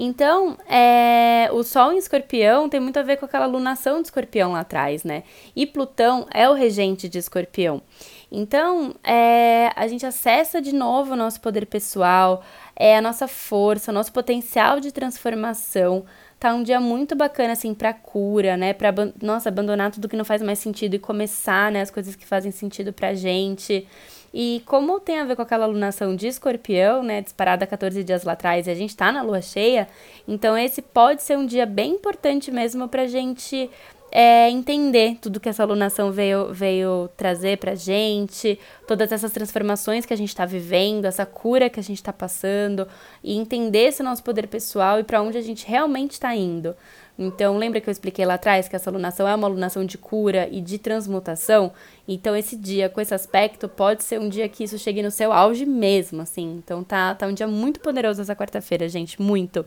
Então, 0.00 0.56
é, 0.68 1.48
o 1.50 1.64
Sol 1.64 1.92
em 1.92 1.98
Escorpião 1.98 2.68
tem 2.68 2.78
muito 2.78 3.00
a 3.00 3.02
ver 3.02 3.16
com 3.16 3.24
aquela 3.24 3.46
lunação 3.46 4.00
de 4.00 4.06
Escorpião 4.06 4.52
lá 4.52 4.60
atrás, 4.60 5.02
né? 5.02 5.24
E 5.56 5.66
Plutão 5.66 6.24
é 6.32 6.48
o 6.48 6.52
regente 6.52 7.08
de 7.08 7.18
Escorpião. 7.18 7.82
Então, 8.30 8.94
é, 9.02 9.72
a 9.74 9.88
gente 9.88 10.06
acessa 10.06 10.62
de 10.62 10.72
novo 10.72 11.14
o 11.14 11.16
nosso 11.16 11.40
poder 11.40 11.66
pessoal, 11.66 12.44
é 12.76 12.96
a 12.96 13.02
nossa 13.02 13.26
força, 13.26 13.90
o 13.90 13.94
nosso 13.94 14.12
potencial 14.12 14.78
de 14.78 14.92
transformação. 14.92 16.04
Tá 16.38 16.54
um 16.54 16.62
dia 16.62 16.78
muito 16.80 17.16
bacana, 17.16 17.52
assim, 17.52 17.74
pra 17.74 17.92
cura, 17.92 18.56
né? 18.56 18.72
Pra, 18.72 18.94
nossa, 19.20 19.48
abandonar 19.48 19.90
tudo 19.90 20.08
que 20.08 20.16
não 20.16 20.24
faz 20.24 20.40
mais 20.40 20.60
sentido 20.60 20.94
e 20.94 20.98
começar, 20.98 21.72
né? 21.72 21.80
As 21.80 21.90
coisas 21.90 22.14
que 22.14 22.24
fazem 22.24 22.52
sentido 22.52 22.92
pra 22.92 23.12
gente. 23.12 23.86
E 24.32 24.62
como 24.66 25.00
tem 25.00 25.18
a 25.18 25.24
ver 25.24 25.36
com 25.36 25.42
aquela 25.42 25.64
alunação 25.64 26.14
de 26.14 26.28
escorpião, 26.28 27.02
né, 27.02 27.22
disparada 27.22 27.66
14 27.66 28.04
dias 28.04 28.24
lá 28.24 28.32
atrás, 28.32 28.66
e 28.66 28.70
a 28.70 28.74
gente 28.74 28.94
tá 28.94 29.10
na 29.10 29.22
lua 29.22 29.40
cheia, 29.40 29.88
então 30.26 30.56
esse 30.56 30.82
pode 30.82 31.22
ser 31.22 31.38
um 31.38 31.46
dia 31.46 31.64
bem 31.64 31.92
importante 31.92 32.50
mesmo 32.50 32.88
pra 32.88 33.06
gente 33.06 33.70
é, 34.10 34.50
entender 34.50 35.18
tudo 35.20 35.40
que 35.40 35.48
essa 35.48 35.62
alunação 35.62 36.10
veio, 36.10 36.52
veio 36.52 37.08
trazer 37.16 37.58
pra 37.58 37.74
gente, 37.74 38.58
todas 38.86 39.12
essas 39.12 39.32
transformações 39.32 40.06
que 40.06 40.14
a 40.14 40.16
gente 40.16 40.30
está 40.30 40.46
vivendo, 40.46 41.04
essa 41.04 41.26
cura 41.26 41.68
que 41.68 41.78
a 41.78 41.82
gente 41.82 41.98
está 41.98 42.12
passando, 42.12 42.88
e 43.22 43.36
entender 43.36 43.88
esse 43.88 44.02
nosso 44.02 44.22
poder 44.22 44.46
pessoal 44.46 44.98
e 44.98 45.04
para 45.04 45.20
onde 45.20 45.36
a 45.36 45.42
gente 45.42 45.66
realmente 45.66 46.12
está 46.12 46.34
indo. 46.34 46.74
Então, 47.18 47.58
lembra 47.58 47.80
que 47.80 47.88
eu 47.88 47.92
expliquei 47.92 48.24
lá 48.24 48.34
atrás 48.34 48.68
que 48.68 48.76
essa 48.76 48.88
alunação 48.88 49.26
é 49.26 49.34
uma 49.34 49.48
alunação 49.48 49.84
de 49.84 49.98
cura 49.98 50.48
e 50.52 50.60
de 50.60 50.78
transmutação? 50.78 51.72
Então, 52.06 52.36
esse 52.36 52.54
dia, 52.54 52.88
com 52.88 53.00
esse 53.00 53.12
aspecto, 53.12 53.68
pode 53.68 54.04
ser 54.04 54.20
um 54.20 54.28
dia 54.28 54.48
que 54.48 54.62
isso 54.62 54.78
chegue 54.78 55.02
no 55.02 55.10
seu 55.10 55.32
auge 55.32 55.66
mesmo, 55.66 56.22
assim. 56.22 56.62
Então, 56.64 56.84
tá, 56.84 57.16
tá 57.16 57.26
um 57.26 57.32
dia 57.34 57.48
muito 57.48 57.80
poderoso 57.80 58.22
essa 58.22 58.36
quarta-feira, 58.36 58.88
gente, 58.88 59.20
muito. 59.20 59.66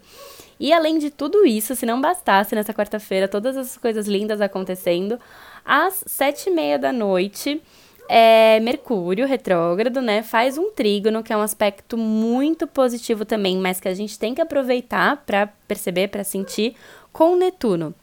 E 0.58 0.72
além 0.72 0.98
de 0.98 1.10
tudo 1.10 1.46
isso, 1.46 1.76
se 1.76 1.86
não 1.86 2.00
bastasse 2.00 2.56
nessa 2.56 2.74
quarta-feira, 2.74 3.28
todas 3.28 3.58
essas 3.58 3.78
coisas 3.78 4.08
lindas 4.08 4.40
acontecendo, 4.40 5.20
às 5.66 6.04
sete 6.08 6.50
e 6.50 6.54
meia 6.54 6.80
da 6.80 6.94
noite, 6.94 7.62
é, 8.10 8.60
Mercúrio 8.60 9.26
retrógrado, 9.26 10.02
né? 10.02 10.22
Faz 10.24 10.58
um 10.58 10.72
trígono, 10.72 11.24
que 11.24 11.32
é 11.32 11.38
um 11.38 11.42
aspecto 11.42 11.98
muito 11.98 12.68
positivo 12.68 13.26
também, 13.26 13.58
mas 13.58 13.80
que 13.80 13.88
a 13.88 13.94
gente 13.94 14.20
tem 14.20 14.36
que 14.36 14.42
aproveitar 14.42 15.24
para 15.26 15.48
perceber, 15.68 16.10
para 16.10 16.24
sentir 16.24 16.76
com 17.12 17.36
Netuno. 17.36 17.94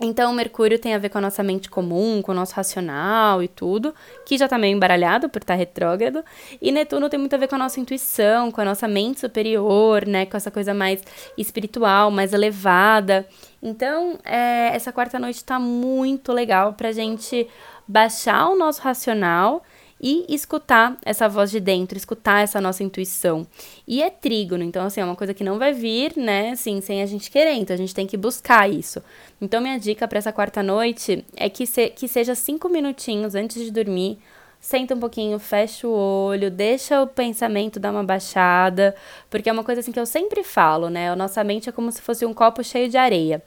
Então, 0.00 0.32
Mercúrio 0.32 0.76
tem 0.76 0.92
a 0.92 0.98
ver 0.98 1.08
com 1.08 1.18
a 1.18 1.20
nossa 1.20 1.40
mente 1.40 1.70
comum, 1.70 2.20
com 2.20 2.32
o 2.32 2.34
nosso 2.34 2.52
racional 2.54 3.40
e 3.40 3.46
tudo, 3.46 3.94
que 4.26 4.36
já 4.36 4.48
tá 4.48 4.58
meio 4.58 4.74
embaralhado 4.74 5.28
por 5.28 5.40
estar 5.40 5.54
tá 5.54 5.58
retrógrado. 5.58 6.24
E 6.60 6.72
Netuno 6.72 7.08
tem 7.08 7.18
muito 7.18 7.34
a 7.34 7.38
ver 7.38 7.46
com 7.46 7.54
a 7.54 7.58
nossa 7.58 7.78
intuição, 7.78 8.50
com 8.50 8.60
a 8.60 8.64
nossa 8.64 8.88
mente 8.88 9.20
superior, 9.20 10.04
né? 10.04 10.26
Com 10.26 10.36
essa 10.36 10.50
coisa 10.50 10.74
mais 10.74 11.00
espiritual, 11.38 12.10
mais 12.10 12.32
elevada. 12.32 13.24
Então, 13.62 14.18
é, 14.24 14.74
essa 14.74 14.92
quarta 14.92 15.16
noite 15.18 15.44
tá 15.44 15.60
muito 15.60 16.32
legal 16.32 16.72
pra 16.72 16.90
gente 16.90 17.46
baixar 17.86 18.48
o 18.48 18.56
nosso 18.56 18.80
racional 18.82 19.62
e 20.00 20.26
escutar 20.28 20.98
essa 21.02 21.28
voz 21.28 21.50
de 21.50 21.58
dentro, 21.58 21.96
escutar 21.96 22.42
essa 22.42 22.60
nossa 22.60 22.82
intuição. 22.82 23.46
E 23.88 24.02
é 24.02 24.10
trígono, 24.10 24.62
então 24.62 24.84
assim, 24.84 25.00
é 25.00 25.04
uma 25.04 25.16
coisa 25.16 25.32
que 25.32 25.42
não 25.42 25.58
vai 25.58 25.72
vir, 25.72 26.14
né, 26.16 26.50
assim, 26.50 26.80
sem 26.82 27.00
a 27.00 27.06
gente 27.06 27.30
querer, 27.30 27.54
então 27.54 27.72
a 27.72 27.76
gente 27.78 27.94
tem 27.94 28.06
que 28.06 28.16
buscar 28.16 28.68
isso. 28.68 29.02
Então 29.40 29.62
minha 29.62 29.78
dica 29.78 30.06
para 30.06 30.18
essa 30.18 30.32
quarta 30.32 30.62
noite 30.62 31.24
é 31.34 31.48
que, 31.48 31.66
se, 31.66 31.88
que 31.88 32.06
seja 32.06 32.34
cinco 32.34 32.68
minutinhos 32.68 33.34
antes 33.34 33.62
de 33.62 33.70
dormir, 33.70 34.18
senta 34.60 34.94
um 34.94 35.00
pouquinho, 35.00 35.38
fecha 35.38 35.86
o 35.86 35.92
olho, 35.92 36.50
deixa 36.50 37.00
o 37.02 37.06
pensamento 37.06 37.80
dar 37.80 37.90
uma 37.90 38.04
baixada, 38.04 38.94
porque 39.30 39.48
é 39.48 39.52
uma 39.52 39.64
coisa 39.64 39.80
assim 39.80 39.92
que 39.92 40.00
eu 40.00 40.06
sempre 40.06 40.42
falo, 40.42 40.90
né, 40.90 41.10
a 41.10 41.16
nossa 41.16 41.42
mente 41.42 41.68
é 41.68 41.72
como 41.72 41.90
se 41.90 42.02
fosse 42.02 42.26
um 42.26 42.34
copo 42.34 42.62
cheio 42.62 42.90
de 42.90 42.98
areia 42.98 43.42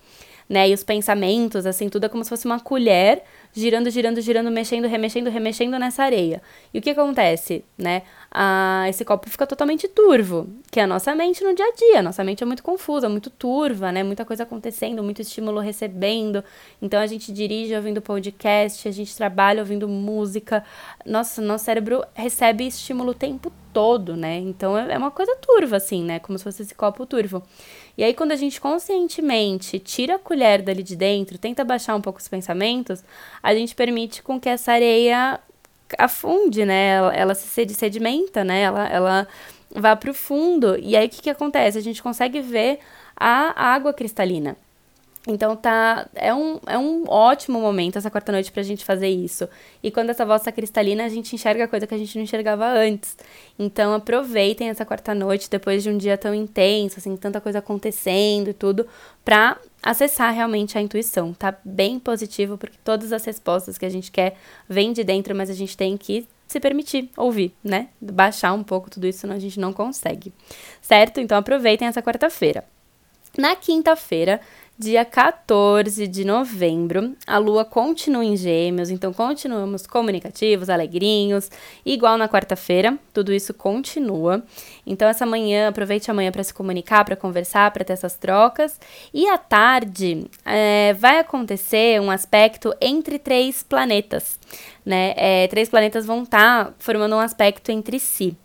né? 0.49 0.69
E 0.69 0.73
os 0.73 0.83
pensamentos, 0.83 1.65
assim, 1.65 1.89
tudo 1.89 2.05
é 2.05 2.09
como 2.09 2.23
se 2.23 2.29
fosse 2.29 2.45
uma 2.45 2.59
colher 2.59 3.23
girando, 3.57 3.89
girando, 3.89 4.21
girando, 4.21 4.51
mexendo, 4.51 4.87
remexendo, 4.87 5.29
remexendo 5.31 5.79
nessa 5.79 6.03
areia. 6.03 6.41
E 6.71 6.77
o 6.77 6.81
que 6.81 6.91
acontece, 6.91 7.65
né? 7.75 8.03
Ah, 8.31 8.85
esse 8.87 9.03
copo 9.03 9.27
fica 9.27 9.47
totalmente 9.47 9.87
turvo, 9.87 10.47
que 10.69 10.79
é 10.79 10.83
a 10.83 10.87
nossa 10.87 11.15
mente 11.15 11.43
no 11.43 11.55
dia 11.55 11.65
a 11.65 11.73
dia. 11.73 12.01
Nossa 12.03 12.23
mente 12.23 12.43
é 12.43 12.45
muito 12.45 12.61
confusa, 12.61 13.09
muito 13.09 13.31
turva, 13.31 13.91
né? 13.91 14.03
Muita 14.03 14.23
coisa 14.23 14.43
acontecendo, 14.43 15.03
muito 15.03 15.23
estímulo 15.23 15.59
recebendo. 15.59 16.43
Então 16.79 16.99
a 16.99 17.07
gente 17.07 17.31
dirige 17.33 17.75
ouvindo 17.75 17.99
podcast, 17.99 18.87
a 18.87 18.91
gente 18.91 19.15
trabalha 19.17 19.61
ouvindo 19.61 19.87
música. 19.87 20.63
Nossa, 21.03 21.41
nosso 21.41 21.65
cérebro 21.65 22.03
recebe 22.13 22.67
estímulo 22.67 23.11
o 23.11 23.15
tempo 23.15 23.51
todo, 23.73 24.15
né? 24.15 24.37
Então 24.37 24.77
é, 24.77 24.93
é 24.93 24.97
uma 24.97 25.11
coisa 25.11 25.35
turva, 25.35 25.77
assim, 25.77 26.03
né? 26.03 26.19
Como 26.19 26.37
se 26.37 26.43
fosse 26.43 26.61
esse 26.61 26.75
copo 26.75 27.05
turvo. 27.05 27.41
E 27.97 28.03
aí, 28.03 28.13
quando 28.13 28.31
a 28.31 28.35
gente 28.35 28.61
conscientemente 28.61 29.79
tira 29.79 30.15
a 30.15 30.19
colher 30.19 30.61
dali 30.61 30.83
de 30.83 30.95
dentro, 30.95 31.37
tenta 31.39 31.63
baixar 31.63 31.95
um 31.95 32.01
pouco 32.01 32.19
os 32.19 32.27
pensamentos, 32.27 33.03
a 33.47 33.55
gente 33.55 33.73
permite 33.73 34.21
com 34.21 34.37
que 34.37 34.49
essa 34.49 34.73
areia 34.73 35.39
afunde, 35.97 36.65
né? 36.65 36.95
Ela, 36.95 37.15
ela 37.15 37.33
se 37.33 37.65
sedimenta, 37.73 38.43
né? 38.43 38.63
Ela, 38.63 38.87
ela 38.89 39.27
vá 39.73 39.95
para 39.95 40.11
o 40.11 40.13
fundo. 40.13 40.77
E 40.77 40.97
aí, 40.97 41.07
o 41.07 41.09
que, 41.09 41.21
que 41.21 41.29
acontece? 41.29 41.77
A 41.77 41.81
gente 41.81 42.03
consegue 42.03 42.41
ver 42.41 42.79
a 43.15 43.53
água 43.73 43.93
cristalina. 43.93 44.57
Então 45.25 45.55
tá, 45.55 46.09
é 46.15 46.33
um, 46.33 46.59
é 46.67 46.77
um 46.77 47.05
ótimo 47.07 47.59
momento 47.61 47.97
essa 47.97 48.11
quarta 48.11 48.33
noite 48.33 48.51
pra 48.51 48.63
gente 48.63 48.83
fazer 48.83 49.07
isso. 49.07 49.47
E 49.81 49.91
quando 49.91 50.09
essa 50.09 50.25
voz 50.25 50.41
tá 50.41 50.51
cristalina, 50.51 51.05
a 51.05 51.09
gente 51.09 51.33
enxerga 51.33 51.69
coisa 51.69 51.87
que 51.87 51.93
a 51.95 51.97
gente 51.97 52.17
não 52.17 52.23
enxergava 52.23 52.65
antes. 52.65 53.15
Então 53.57 53.93
aproveitem 53.93 54.67
essa 54.67 54.83
quarta 54.83 55.15
noite 55.15 55.49
depois 55.49 55.83
de 55.83 55.89
um 55.89 55.97
dia 55.97 56.17
tão 56.17 56.35
intenso, 56.35 56.99
assim, 56.99 57.15
tanta 57.15 57.39
coisa 57.39 57.59
acontecendo 57.59 58.49
e 58.49 58.53
tudo, 58.53 58.85
pra 59.23 59.57
acessar 59.81 60.33
realmente 60.33 60.77
a 60.77 60.81
intuição. 60.81 61.33
Tá 61.33 61.55
bem 61.63 61.99
positivo 61.99 62.57
porque 62.57 62.77
todas 62.83 63.11
as 63.11 63.23
respostas 63.25 63.77
que 63.77 63.85
a 63.85 63.89
gente 63.89 64.11
quer 64.11 64.37
vêm 64.67 64.91
de 64.93 65.03
dentro, 65.03 65.35
mas 65.35 65.49
a 65.49 65.53
gente 65.53 65.77
tem 65.77 65.97
que 65.97 66.27
se 66.47 66.59
permitir 66.59 67.09
ouvir, 67.17 67.53
né? 67.63 67.89
Baixar 68.01 68.53
um 68.53 68.63
pouco 68.63 68.89
tudo 68.89 69.05
isso, 69.05 69.19
senão 69.19 69.35
a 69.35 69.39
gente 69.39 69.59
não 69.59 69.73
consegue. 69.73 70.33
Certo? 70.81 71.19
Então 71.19 71.37
aproveitem 71.37 71.87
essa 71.87 72.01
quarta-feira. 72.01 72.63
Na 73.37 73.55
quinta-feira, 73.55 74.41
dia 74.79 75.03
14 75.03 76.07
de 76.07 76.23
novembro, 76.23 77.15
a 77.25 77.39
lua 77.39 77.65
continua 77.65 78.23
em 78.23 78.37
Gêmeos, 78.37 78.91
então 78.91 79.11
continuamos 79.11 79.87
comunicativos, 79.87 80.69
alegrinhos, 80.69 81.49
igual 81.83 82.15
na 82.15 82.29
quarta-feira, 82.29 82.95
tudo 83.11 83.33
isso 83.33 83.55
continua. 83.55 84.43
Então, 84.85 85.09
essa 85.09 85.25
manhã, 85.25 85.69
aproveite 85.69 86.11
amanhã 86.11 86.31
para 86.31 86.43
se 86.43 86.53
comunicar, 86.53 87.03
para 87.03 87.15
conversar, 87.15 87.71
para 87.71 87.83
ter 87.83 87.93
essas 87.93 88.15
trocas. 88.15 88.79
E 89.11 89.27
à 89.27 89.37
tarde, 89.37 90.27
é, 90.45 90.93
vai 90.93 91.17
acontecer 91.17 91.99
um 91.99 92.11
aspecto 92.11 92.71
entre 92.79 93.17
três 93.17 93.63
planetas, 93.63 94.39
né? 94.85 95.13
É, 95.17 95.47
três 95.47 95.69
planetas 95.69 96.05
vão 96.05 96.21
estar 96.21 96.65
tá 96.65 96.73
formando 96.77 97.15
um 97.15 97.19
aspecto 97.19 97.71
entre 97.71 97.99
si, 97.99 98.37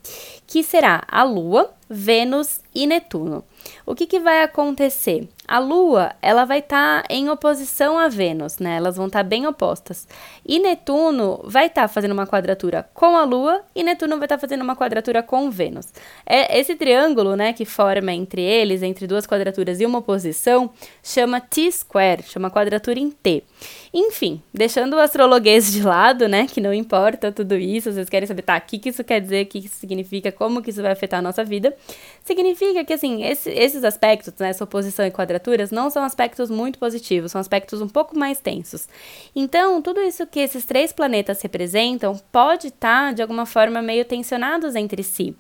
que 0.46 0.62
será 0.62 1.04
a 1.06 1.22
Lua, 1.22 1.74
Vênus 1.90 2.60
e 2.74 2.86
Netuno. 2.86 3.44
O 3.84 3.94
que, 3.94 4.06
que 4.06 4.20
vai 4.20 4.42
acontecer? 4.42 5.28
A 5.46 5.58
Lua, 5.58 6.12
ela 6.22 6.44
vai 6.44 6.60
estar 6.60 7.02
tá 7.02 7.08
em 7.10 7.28
oposição 7.28 7.98
a 7.98 8.08
Vênus, 8.08 8.58
né? 8.58 8.76
Elas 8.76 8.96
vão 8.96 9.06
estar 9.06 9.20
tá 9.20 9.28
bem 9.28 9.46
opostas. 9.46 10.06
E 10.46 10.58
Netuno 10.58 11.40
vai 11.44 11.66
estar 11.66 11.82
tá 11.82 11.88
fazendo 11.88 12.12
uma 12.12 12.26
quadratura 12.26 12.88
com 12.94 13.16
a 13.16 13.24
Lua 13.24 13.62
e 13.74 13.82
Netuno 13.82 14.16
vai 14.16 14.26
estar 14.26 14.36
tá 14.36 14.40
fazendo 14.40 14.62
uma 14.62 14.76
quadratura 14.76 15.22
com 15.22 15.50
Vênus. 15.50 15.88
É 16.24 16.58
esse 16.58 16.74
triângulo, 16.74 17.36
né, 17.36 17.52
que 17.52 17.64
forma 17.64 18.12
entre 18.12 18.40
eles, 18.40 18.82
entre 18.82 19.06
duas 19.06 19.26
quadraturas 19.26 19.80
e 19.80 19.86
uma 19.86 19.98
oposição, 19.98 20.70
chama 21.02 21.40
T-square, 21.40 22.22
chama 22.22 22.50
quadratura 22.50 22.98
em 22.98 23.10
T. 23.10 23.44
Enfim, 23.92 24.42
deixando 24.52 24.94
o 24.94 24.98
astrologuês 24.98 25.70
de 25.70 25.82
lado, 25.82 26.26
né, 26.28 26.46
que 26.46 26.60
não 26.60 26.72
importa 26.72 27.30
tudo 27.30 27.54
isso, 27.54 27.92
vocês 27.92 28.08
querem 28.08 28.26
saber, 28.26 28.42
tá, 28.42 28.56
o 28.56 28.60
que, 28.60 28.78
que 28.78 28.88
isso 28.88 29.04
quer 29.04 29.20
dizer, 29.20 29.44
o 29.44 29.46
que, 29.46 29.60
que 29.60 29.66
isso 29.66 29.76
significa, 29.76 30.32
como 30.32 30.62
que 30.62 30.70
isso 30.70 30.80
vai 30.80 30.92
afetar 30.92 31.18
a 31.18 31.22
nossa 31.22 31.44
vida, 31.44 31.76
significa 32.24 32.84
que, 32.84 32.92
assim, 32.92 33.24
esse, 33.24 33.50
esses 33.50 33.84
aspectos, 33.84 34.32
né, 34.38 34.48
essa 34.48 34.64
oposição 34.64 35.04
e 35.04 35.10
quadraturas, 35.10 35.70
não 35.70 35.90
são 35.90 36.02
aspectos 36.02 36.50
muito 36.50 36.78
positivos, 36.78 37.32
são 37.32 37.40
aspectos 37.40 37.80
um 37.80 37.88
pouco 37.88 38.18
mais 38.18 38.40
tensos. 38.40 38.88
Então, 39.36 39.82
tudo 39.82 40.00
isso 40.00 40.26
que 40.26 40.40
esses 40.40 40.64
três 40.64 40.92
planetas 40.92 41.42
representam 41.42 42.18
pode 42.30 42.68
estar, 42.68 43.08
tá, 43.08 43.12
de 43.12 43.22
alguma 43.22 43.44
forma, 43.44 43.82
meio 43.82 44.04
tensionados 44.04 44.74
entre 44.74 45.02
si. 45.02 45.36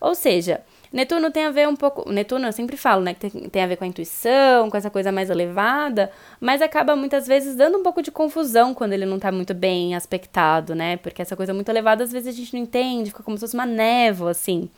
Ou 0.00 0.14
seja, 0.16 0.60
Netuno 0.92 1.30
tem 1.30 1.46
a 1.46 1.50
ver 1.50 1.66
um 1.66 1.74
pouco. 1.74 2.10
Netuno, 2.10 2.46
eu 2.46 2.52
sempre 2.52 2.76
falo, 2.76 3.02
né? 3.02 3.14
Que 3.14 3.30
tem, 3.30 3.48
tem 3.48 3.62
a 3.62 3.66
ver 3.66 3.76
com 3.76 3.84
a 3.84 3.86
intuição, 3.86 4.70
com 4.70 4.76
essa 4.76 4.90
coisa 4.90 5.10
mais 5.10 5.30
elevada, 5.30 6.10
mas 6.38 6.60
acaba 6.60 6.94
muitas 6.94 7.26
vezes 7.26 7.56
dando 7.56 7.78
um 7.78 7.82
pouco 7.82 8.02
de 8.02 8.10
confusão 8.10 8.74
quando 8.74 8.92
ele 8.92 9.06
não 9.06 9.18
tá 9.18 9.32
muito 9.32 9.54
bem 9.54 9.94
aspectado, 9.94 10.74
né? 10.74 10.98
Porque 10.98 11.22
essa 11.22 11.34
coisa 11.34 11.54
muito 11.54 11.68
elevada, 11.68 12.04
às 12.04 12.12
vezes 12.12 12.28
a 12.28 12.36
gente 12.36 12.52
não 12.52 12.60
entende, 12.60 13.10
fica 13.10 13.22
como 13.22 13.36
se 13.36 13.40
fosse 13.40 13.54
uma 13.54 13.66
névoa, 13.66 14.32
assim. 14.32 14.68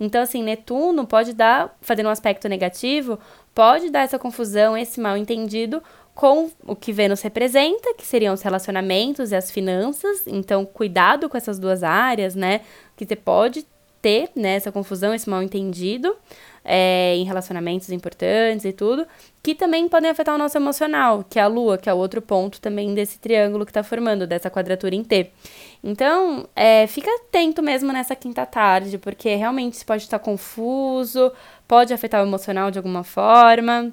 Então, 0.00 0.22
assim, 0.22 0.42
Netuno 0.42 1.06
pode 1.06 1.34
dar, 1.34 1.76
fazendo 1.82 2.06
um 2.06 2.12
aspecto 2.12 2.48
negativo, 2.48 3.18
pode 3.54 3.90
dar 3.90 4.00
essa 4.00 4.18
confusão, 4.18 4.76
esse 4.76 5.00
mal 5.00 5.16
entendido 5.16 5.82
com 6.14 6.50
o 6.66 6.74
que 6.74 6.92
Vênus 6.92 7.20
representa, 7.22 7.94
que 7.94 8.04
seriam 8.04 8.34
os 8.34 8.42
relacionamentos 8.42 9.30
e 9.30 9.36
as 9.36 9.52
finanças. 9.52 10.26
Então, 10.26 10.64
cuidado 10.64 11.28
com 11.28 11.36
essas 11.36 11.60
duas 11.60 11.84
áreas, 11.84 12.34
né? 12.34 12.62
Que 12.96 13.06
você 13.06 13.14
pode 13.14 13.64
ter 14.00 14.30
né, 14.34 14.54
essa 14.56 14.72
confusão, 14.72 15.14
esse 15.14 15.28
mal 15.28 15.42
entendido 15.42 16.14
é, 16.64 17.16
em 17.16 17.24
relacionamentos 17.24 17.90
importantes 17.90 18.64
e 18.64 18.72
tudo, 18.72 19.06
que 19.42 19.54
também 19.54 19.88
podem 19.88 20.10
afetar 20.10 20.34
o 20.34 20.38
nosso 20.38 20.58
emocional, 20.58 21.24
que 21.28 21.38
é 21.38 21.42
a 21.42 21.46
lua, 21.46 21.78
que 21.78 21.88
é 21.88 21.94
o 21.94 21.96
outro 21.96 22.20
ponto 22.20 22.60
também 22.60 22.94
desse 22.94 23.18
triângulo 23.18 23.64
que 23.64 23.70
está 23.70 23.82
formando, 23.82 24.26
dessa 24.26 24.50
quadratura 24.50 24.94
em 24.94 25.02
T. 25.02 25.30
Então, 25.82 26.46
é, 26.54 26.86
fica 26.86 27.10
atento 27.10 27.62
mesmo 27.62 27.92
nessa 27.92 28.14
quinta 28.14 28.44
tarde, 28.44 28.98
porque 28.98 29.34
realmente 29.34 29.82
pode 29.84 30.02
estar 30.02 30.18
confuso, 30.18 31.32
pode 31.66 31.94
afetar 31.94 32.22
o 32.22 32.26
emocional 32.26 32.70
de 32.70 32.78
alguma 32.78 33.02
forma. 33.02 33.92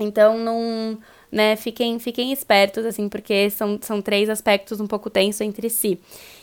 Então, 0.00 0.38
não 0.38 0.98
né? 1.30 1.54
Fiquem, 1.56 1.98
fiquem 1.98 2.32
espertos, 2.32 2.84
assim, 2.84 3.08
porque 3.08 3.50
são, 3.50 3.78
são 3.80 4.02
três 4.02 4.28
aspectos 4.28 4.80
um 4.80 4.86
pouco 4.86 5.08
tensos 5.08 5.40
entre 5.40 5.70
si. 5.70 5.98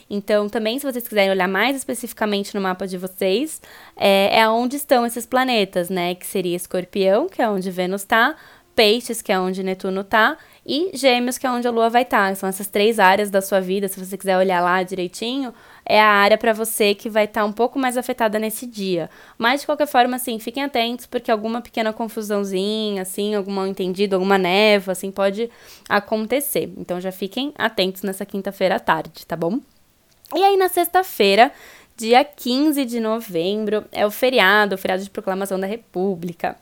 Então, 0.10 0.48
também, 0.48 0.80
se 0.80 0.86
vocês 0.86 1.08
quiserem 1.08 1.32
olhar 1.32 1.48
mais 1.48 1.76
especificamente 1.76 2.56
no 2.56 2.62
mapa 2.62 2.88
de 2.88 2.98
vocês, 2.98 3.62
é, 3.96 4.40
é 4.40 4.50
onde 4.50 4.78
estão 4.78 5.06
esses 5.06 5.26
planetas, 5.26 5.90
né? 5.90 6.16
Que 6.16 6.26
seria 6.26 6.56
Escorpião, 6.56 7.28
que 7.28 7.42
é 7.42 7.50
onde 7.50 7.70
Vênus 7.70 8.02
está, 8.02 8.36
Peixes, 8.78 9.24
que 9.24 9.32
é 9.32 9.40
onde 9.40 9.64
Netuno 9.64 10.02
está, 10.02 10.38
e 10.64 10.92
Gêmeos, 10.94 11.40
que 11.40 11.48
é 11.48 11.52
onde 11.52 11.68
a 11.68 11.72
Lua 11.72 11.90
vai 11.90 12.04
estar. 12.04 12.30
Tá. 12.30 12.36
São 12.36 12.48
essas 12.48 12.68
três 12.68 13.00
áreas 13.00 13.32
da 13.32 13.42
sua 13.42 13.60
vida, 13.60 13.88
se 13.88 14.00
você 14.00 14.16
quiser 14.16 14.38
olhar 14.38 14.62
lá 14.62 14.84
direitinho, 14.84 15.52
é 15.84 16.00
a 16.00 16.08
área 16.08 16.38
para 16.38 16.54
você 16.54 16.94
que 16.94 17.10
vai 17.10 17.26
estar 17.26 17.42
tá 17.42 17.46
um 17.46 17.52
pouco 17.52 17.80
mais 17.80 17.98
afetada 17.98 18.38
nesse 18.38 18.68
dia. 18.68 19.10
Mas, 19.36 19.62
de 19.62 19.66
qualquer 19.66 19.88
forma, 19.88 20.18
assim, 20.18 20.38
fiquem 20.38 20.64
atentos, 20.64 21.08
porque 21.08 21.32
alguma 21.32 21.60
pequena 21.60 21.92
confusãozinha, 21.92 23.02
assim, 23.02 23.34
algum 23.34 23.52
mal 23.52 23.66
entendido, 23.66 24.16
alguma 24.16 24.38
névoa, 24.38 24.92
assim, 24.92 25.10
pode 25.10 25.50
acontecer. 25.90 26.72
Então, 26.78 27.02
já 27.02 27.12
fiquem 27.12 27.54
atentos 27.58 28.04
nessa 28.04 28.28
quinta-feira 28.28 28.76
à 28.76 28.80
tarde, 28.80 29.26
tá 29.26 29.36
bom? 29.36 29.60
E 30.36 30.44
aí, 30.44 30.58
na 30.58 30.68
sexta-feira, 30.68 31.52
dia 31.96 32.24
15 32.24 32.86
de 32.86 33.00
novembro, 33.00 33.86
é 33.92 34.06
o 34.06 34.12
feriado, 34.12 34.76
o 34.76 34.78
feriado 34.78 35.04
de 35.04 35.10
proclamação 35.10 35.60
da 35.60 35.66
República. 35.66 36.56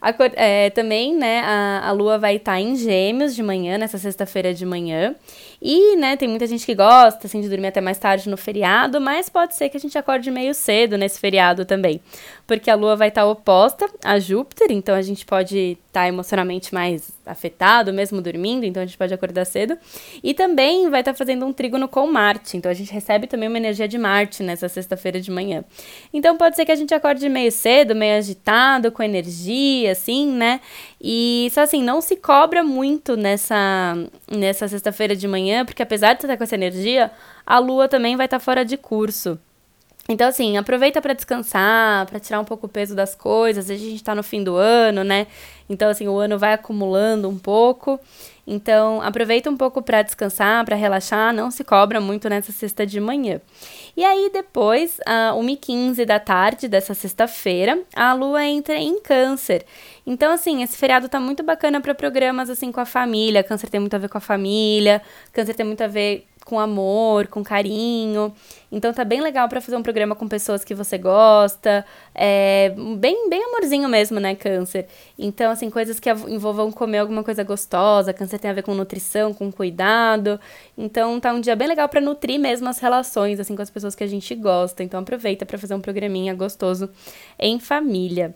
A, 0.00 0.12
é, 0.34 0.70
também, 0.70 1.16
né, 1.16 1.40
a, 1.40 1.88
a 1.88 1.92
lua 1.92 2.18
vai 2.18 2.36
estar 2.36 2.60
em 2.60 2.76
gêmeos 2.76 3.34
de 3.34 3.42
manhã, 3.42 3.78
nessa 3.78 3.96
sexta-feira 3.96 4.52
de 4.52 4.66
manhã. 4.66 5.14
E, 5.64 5.94
né, 5.96 6.16
tem 6.16 6.26
muita 6.26 6.44
gente 6.44 6.66
que 6.66 6.74
gosta, 6.74 7.28
assim, 7.28 7.40
de 7.40 7.48
dormir 7.48 7.68
até 7.68 7.80
mais 7.80 7.96
tarde 7.96 8.28
no 8.28 8.36
feriado, 8.36 9.00
mas 9.00 9.28
pode 9.28 9.54
ser 9.54 9.68
que 9.68 9.76
a 9.76 9.80
gente 9.80 9.96
acorde 9.96 10.28
meio 10.28 10.52
cedo 10.54 10.98
nesse 10.98 11.20
feriado 11.20 11.64
também. 11.64 12.00
Porque 12.48 12.68
a 12.68 12.74
lua 12.74 12.96
vai 12.96 13.08
estar 13.08 13.20
tá 13.20 13.28
oposta 13.28 13.88
a 14.04 14.18
Júpiter, 14.18 14.72
então 14.72 14.92
a 14.92 15.02
gente 15.02 15.24
pode 15.24 15.78
estar 15.86 16.00
tá 16.00 16.08
emocionalmente 16.08 16.74
mais 16.74 17.12
afetado, 17.24 17.92
mesmo 17.92 18.20
dormindo, 18.20 18.64
então 18.64 18.82
a 18.82 18.86
gente 18.86 18.98
pode 18.98 19.14
acordar 19.14 19.44
cedo. 19.44 19.78
E 20.20 20.34
também 20.34 20.90
vai 20.90 21.00
estar 21.00 21.12
tá 21.12 21.18
fazendo 21.18 21.46
um 21.46 21.52
trígono 21.52 21.86
com 21.86 22.08
Marte, 22.08 22.56
então 22.56 22.68
a 22.68 22.74
gente 22.74 22.92
recebe 22.92 23.28
também 23.28 23.48
uma 23.48 23.58
energia 23.58 23.86
de 23.86 23.96
Marte 23.96 24.42
nessa 24.42 24.68
sexta-feira 24.68 25.20
de 25.20 25.30
manhã. 25.30 25.62
Então 26.12 26.36
pode 26.36 26.56
ser 26.56 26.64
que 26.64 26.72
a 26.72 26.76
gente 26.76 26.92
acorde 26.92 27.28
meio 27.28 27.52
cedo, 27.52 27.94
meio 27.94 28.18
agitado, 28.18 28.90
com 28.90 29.00
energia, 29.00 29.92
assim, 29.92 30.26
né? 30.26 30.60
E 31.00 31.48
só 31.52 31.60
assim, 31.60 31.82
não 31.82 32.00
se 32.00 32.16
cobra 32.16 32.64
muito 32.64 33.16
nessa, 33.16 33.96
nessa 34.30 34.66
sexta-feira 34.66 35.14
de 35.14 35.28
manhã, 35.28 35.51
porque 35.64 35.82
apesar 35.82 36.14
de 36.14 36.20
você 36.20 36.26
estar 36.26 36.36
com 36.36 36.44
essa 36.44 36.54
energia, 36.54 37.10
a 37.46 37.58
lua 37.58 37.88
também 37.88 38.16
vai 38.16 38.26
estar 38.26 38.38
fora 38.38 38.64
de 38.64 38.76
curso. 38.76 39.38
Então, 40.08 40.28
assim, 40.28 40.56
aproveita 40.56 41.00
para 41.00 41.14
descansar, 41.14 42.06
para 42.06 42.18
tirar 42.18 42.40
um 42.40 42.44
pouco 42.44 42.66
o 42.66 42.68
peso 42.68 42.94
das 42.94 43.14
coisas. 43.14 43.70
A 43.70 43.74
gente 43.76 43.94
está 43.94 44.14
no 44.14 44.22
fim 44.22 44.42
do 44.42 44.56
ano, 44.56 45.04
né? 45.04 45.28
Então, 45.68 45.88
assim, 45.88 46.08
o 46.08 46.18
ano 46.18 46.38
vai 46.38 46.52
acumulando 46.52 47.28
um 47.28 47.38
pouco. 47.38 48.00
Então, 48.46 49.00
aproveita 49.00 49.48
um 49.48 49.56
pouco 49.56 49.80
para 49.80 50.02
descansar, 50.02 50.64
para 50.64 50.74
relaxar, 50.74 51.32
não 51.32 51.50
se 51.50 51.62
cobra 51.62 52.00
muito 52.00 52.28
nessa 52.28 52.50
sexta 52.50 52.84
de 52.84 52.98
manhã. 53.00 53.40
E 53.96 54.04
aí, 54.04 54.30
depois, 54.32 54.98
às 55.06 55.34
1h15 55.36 56.04
da 56.04 56.18
tarde 56.18 56.66
dessa 56.66 56.92
sexta-feira, 56.92 57.80
a 57.94 58.12
lua 58.12 58.44
entra 58.44 58.76
em 58.76 59.00
Câncer. 59.00 59.64
Então, 60.04 60.32
assim, 60.32 60.62
esse 60.62 60.76
feriado 60.76 61.08
tá 61.08 61.20
muito 61.20 61.42
bacana 61.42 61.80
para 61.80 61.94
programas 61.94 62.50
assim 62.50 62.72
com 62.72 62.80
a 62.80 62.84
família. 62.84 63.44
Câncer 63.44 63.70
tem 63.70 63.78
muito 63.78 63.94
a 63.94 63.98
ver 63.98 64.08
com 64.08 64.18
a 64.18 64.20
família, 64.20 65.00
Câncer 65.32 65.54
tem 65.54 65.64
muito 65.64 65.82
a 65.84 65.86
ver 65.86 66.26
com 66.44 66.58
amor, 66.58 67.26
com 67.28 67.42
carinho. 67.42 68.32
Então 68.70 68.92
tá 68.92 69.04
bem 69.04 69.20
legal 69.20 69.48
para 69.48 69.60
fazer 69.60 69.76
um 69.76 69.82
programa 69.82 70.14
com 70.14 70.28
pessoas 70.28 70.64
que 70.64 70.74
você 70.74 70.98
gosta. 70.98 71.84
É 72.14 72.74
bem, 72.98 73.28
bem 73.28 73.44
amorzinho 73.44 73.88
mesmo, 73.88 74.18
né, 74.18 74.34
câncer? 74.34 74.86
Então, 75.18 75.50
assim, 75.50 75.70
coisas 75.70 76.00
que 76.00 76.10
envolvam 76.10 76.70
comer 76.72 76.98
alguma 76.98 77.22
coisa 77.22 77.42
gostosa. 77.44 78.12
Câncer 78.12 78.38
tem 78.38 78.50
a 78.50 78.54
ver 78.54 78.62
com 78.62 78.74
nutrição, 78.74 79.32
com 79.32 79.50
cuidado. 79.52 80.40
Então 80.76 81.20
tá 81.20 81.32
um 81.32 81.40
dia 81.40 81.56
bem 81.56 81.68
legal 81.68 81.88
para 81.88 82.00
nutrir 82.00 82.38
mesmo 82.38 82.68
as 82.68 82.78
relações, 82.78 83.38
assim, 83.38 83.54
com 83.56 83.62
as 83.62 83.70
pessoas 83.70 83.94
que 83.94 84.04
a 84.04 84.08
gente 84.08 84.34
gosta. 84.34 84.82
Então 84.82 85.00
aproveita 85.00 85.44
para 85.46 85.58
fazer 85.58 85.74
um 85.74 85.80
programinha 85.80 86.34
gostoso 86.34 86.90
em 87.38 87.58
família. 87.58 88.34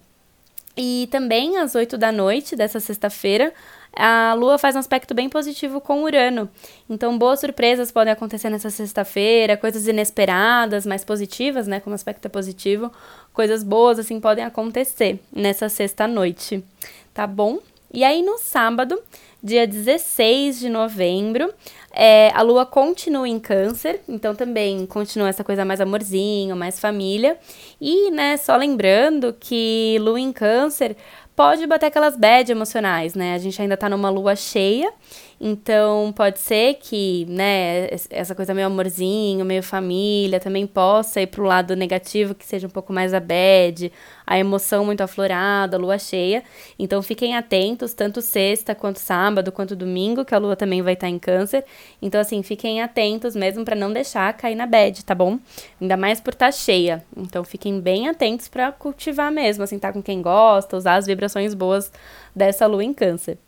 E 0.76 1.08
também 1.10 1.56
às 1.56 1.74
8 1.74 1.96
da 1.96 2.12
noite 2.12 2.54
dessa 2.54 2.78
sexta-feira, 2.78 3.52
a 3.96 4.34
Lua 4.34 4.58
faz 4.58 4.76
um 4.76 4.78
aspecto 4.78 5.14
bem 5.14 5.28
positivo 5.28 5.80
com 5.80 6.02
Urano. 6.02 6.48
Então, 6.88 7.16
boas 7.16 7.40
surpresas 7.40 7.90
podem 7.90 8.12
acontecer 8.12 8.50
nessa 8.50 8.68
sexta-feira, 8.68 9.56
coisas 9.56 9.88
inesperadas, 9.88 10.84
mais 10.84 11.04
positivas, 11.04 11.66
né? 11.66 11.80
Como 11.80 11.94
aspecto 11.94 12.26
é 12.26 12.28
positivo, 12.28 12.92
coisas 13.32 13.62
boas 13.62 13.98
assim 13.98 14.20
podem 14.20 14.44
acontecer 14.44 15.18
nessa 15.32 15.68
sexta-noite, 15.68 16.62
tá 17.14 17.26
bom? 17.26 17.58
E 17.92 18.04
aí 18.04 18.22
no 18.22 18.36
sábado, 18.36 19.00
dia 19.42 19.66
16 19.66 20.58
de 20.58 20.68
novembro, 20.68 21.52
é, 21.92 22.30
a 22.34 22.42
lua 22.42 22.66
continua 22.66 23.26
em 23.26 23.38
câncer, 23.38 24.00
então 24.06 24.34
também 24.34 24.84
continua 24.84 25.30
essa 25.30 25.42
coisa 25.42 25.64
mais 25.64 25.80
amorzinho, 25.80 26.54
mais 26.54 26.78
família. 26.78 27.38
E, 27.80 28.10
né, 28.10 28.36
só 28.36 28.54
lembrando 28.54 29.34
que 29.40 29.96
lua 30.00 30.20
em 30.20 30.30
câncer 30.30 30.94
pode 31.36 31.66
bater 31.66 31.86
aquelas 31.86 32.16
bad 32.16 32.50
emocionais, 32.50 33.14
né? 33.14 33.34
A 33.34 33.38
gente 33.38 33.60
ainda 33.60 33.76
tá 33.76 33.88
numa 33.88 34.08
lua 34.08 34.34
cheia 34.34 34.90
Então, 35.38 36.14
pode 36.16 36.38
ser 36.38 36.74
que, 36.74 37.26
né, 37.26 37.88
essa 38.08 38.34
coisa 38.34 38.54
meio 38.54 38.68
amorzinho, 38.68 39.44
meio 39.44 39.62
família, 39.62 40.40
também 40.40 40.66
possa 40.66 41.20
ir 41.20 41.26
pro 41.26 41.44
lado 41.44 41.76
negativo, 41.76 42.34
que 42.34 42.44
seja 42.46 42.66
um 42.66 42.70
pouco 42.70 42.90
mais 42.90 43.12
a 43.12 43.20
bad, 43.20 43.92
a 44.26 44.38
emoção 44.38 44.84
muito 44.86 45.02
aflorada, 45.02 45.76
a 45.76 45.80
lua 45.80 45.98
cheia. 45.98 46.42
Então, 46.78 47.02
fiquem 47.02 47.36
atentos, 47.36 47.92
tanto 47.92 48.22
sexta, 48.22 48.74
quanto 48.74 48.98
sábado, 48.98 49.52
quanto 49.52 49.76
domingo, 49.76 50.24
que 50.24 50.34
a 50.34 50.38
lua 50.38 50.56
também 50.56 50.80
vai 50.80 50.94
estar 50.94 51.08
em 51.08 51.18
câncer. 51.18 51.64
Então, 52.00 52.18
assim, 52.20 52.42
fiquem 52.42 52.80
atentos 52.82 53.36
mesmo 53.36 53.62
para 53.62 53.76
não 53.76 53.92
deixar 53.92 54.32
cair 54.34 54.54
na 54.54 54.66
bad, 54.66 55.04
tá 55.04 55.14
bom? 55.14 55.38
Ainda 55.78 55.98
mais 55.98 56.18
por 56.18 56.32
estar 56.32 56.46
tá 56.46 56.52
cheia. 56.52 57.04
Então, 57.14 57.44
fiquem 57.44 57.78
bem 57.78 58.08
atentos 58.08 58.48
para 58.48 58.72
cultivar 58.72 59.30
mesmo, 59.30 59.62
assim, 59.64 59.78
tá 59.78 59.92
com 59.92 60.02
quem 60.02 60.22
gosta, 60.22 60.76
usar 60.78 60.96
as 60.96 61.06
vibrações 61.06 61.52
boas 61.52 61.92
dessa 62.34 62.66
lua 62.66 62.82
em 62.82 62.94
câncer. 62.94 63.38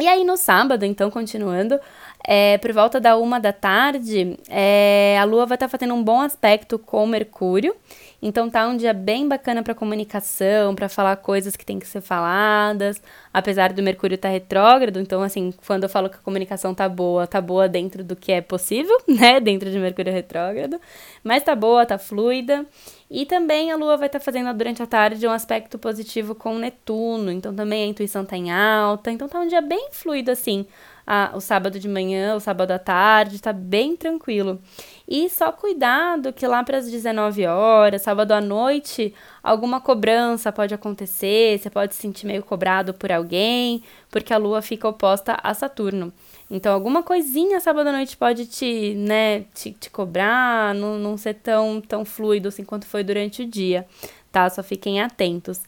E 0.00 0.08
aí 0.08 0.24
no 0.24 0.36
sábado, 0.36 0.84
então, 0.84 1.08
continuando, 1.10 1.78
é, 2.26 2.56
por 2.56 2.72
volta 2.72 2.98
da 2.98 3.18
uma 3.18 3.38
da 3.38 3.52
tarde, 3.52 4.38
é, 4.48 5.18
a 5.20 5.24
Lua 5.24 5.44
vai 5.44 5.56
estar 5.56 5.66
tá 5.66 5.70
fazendo 5.70 5.92
um 5.92 6.02
bom 6.02 6.22
aspecto 6.22 6.78
com 6.78 7.06
Mercúrio. 7.06 7.74
Então 8.22 8.48
tá 8.48 8.66
um 8.66 8.74
dia 8.74 8.94
bem 8.94 9.28
bacana 9.28 9.62
para 9.62 9.74
comunicação, 9.74 10.74
para 10.74 10.88
falar 10.88 11.16
coisas 11.16 11.54
que 11.54 11.66
tem 11.66 11.78
que 11.78 11.86
ser 11.86 12.00
faladas, 12.00 13.02
apesar 13.30 13.74
do 13.74 13.82
Mercúrio 13.82 14.14
estar 14.14 14.28
tá 14.28 14.32
retrógrado. 14.32 14.98
Então, 14.98 15.20
assim, 15.22 15.52
quando 15.66 15.82
eu 15.82 15.88
falo 15.90 16.08
que 16.08 16.16
a 16.16 16.20
comunicação 16.20 16.74
tá 16.74 16.88
boa, 16.88 17.26
tá 17.26 17.42
boa 17.42 17.68
dentro 17.68 18.02
do 18.02 18.16
que 18.16 18.32
é 18.32 18.40
possível, 18.40 18.96
né? 19.06 19.38
Dentro 19.38 19.70
de 19.70 19.78
Mercúrio 19.78 20.10
retrógrado. 20.10 20.80
Mas 21.22 21.42
tá 21.42 21.54
boa, 21.54 21.84
tá 21.84 21.98
fluida. 21.98 22.64
E 23.10 23.26
também 23.26 23.70
a 23.70 23.76
Lua 23.76 23.98
vai 23.98 24.06
estar 24.06 24.18
tá 24.18 24.24
fazendo 24.24 24.50
durante 24.54 24.82
a 24.82 24.86
tarde 24.86 25.26
um 25.26 25.30
aspecto 25.30 25.78
positivo 25.78 26.34
com 26.34 26.56
Netuno. 26.56 27.30
Então 27.30 27.54
também 27.54 27.82
a 27.82 27.86
intuição 27.86 28.24
tá 28.24 28.34
em 28.34 28.50
alta. 28.50 29.12
Então 29.12 29.28
tá 29.28 29.38
um 29.38 29.46
dia 29.46 29.60
bem 29.60 29.88
fluido 29.92 30.30
assim 30.30 30.66
a, 31.06 31.32
o 31.34 31.40
sábado 31.40 31.78
de 31.78 31.88
manhã, 31.88 32.34
o 32.34 32.40
sábado 32.40 32.70
à 32.70 32.78
tarde, 32.78 33.40
tá 33.40 33.52
bem 33.52 33.96
tranquilo. 33.96 34.60
E 35.06 35.28
só 35.28 35.52
cuidado 35.52 36.32
que 36.32 36.46
lá 36.46 36.62
para 36.64 36.78
as 36.78 36.90
19 36.90 37.46
horas, 37.46 38.02
sábado 38.02 38.32
à 38.32 38.40
noite, 38.40 39.14
alguma 39.42 39.80
cobrança 39.80 40.50
pode 40.50 40.72
acontecer, 40.72 41.58
você 41.58 41.68
pode 41.68 41.94
se 41.94 42.00
sentir 42.00 42.26
meio 42.26 42.42
cobrado 42.42 42.94
por 42.94 43.12
alguém, 43.12 43.82
porque 44.10 44.32
a 44.32 44.38
lua 44.38 44.62
fica 44.62 44.88
oposta 44.88 45.38
a 45.42 45.52
Saturno. 45.52 46.12
Então, 46.50 46.72
alguma 46.72 47.02
coisinha 47.02 47.60
sábado 47.60 47.88
à 47.88 47.92
noite 47.92 48.16
pode 48.16 48.46
te, 48.46 48.94
né, 48.94 49.40
te, 49.54 49.72
te 49.72 49.90
cobrar, 49.90 50.74
não, 50.74 50.98
não 50.98 51.16
ser 51.16 51.34
tão, 51.34 51.80
tão 51.80 52.04
fluido 52.04 52.48
assim 52.48 52.64
quanto 52.64 52.86
foi 52.86 53.02
durante 53.02 53.42
o 53.42 53.46
dia, 53.46 53.86
tá? 54.30 54.48
Só 54.48 54.62
fiquem 54.62 55.00
atentos. 55.00 55.60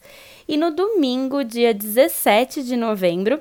E 0.47 0.57
no 0.57 0.71
domingo, 0.71 1.43
dia 1.43 1.75
17 1.75 2.63
de 2.63 2.77
novembro, 2.77 3.41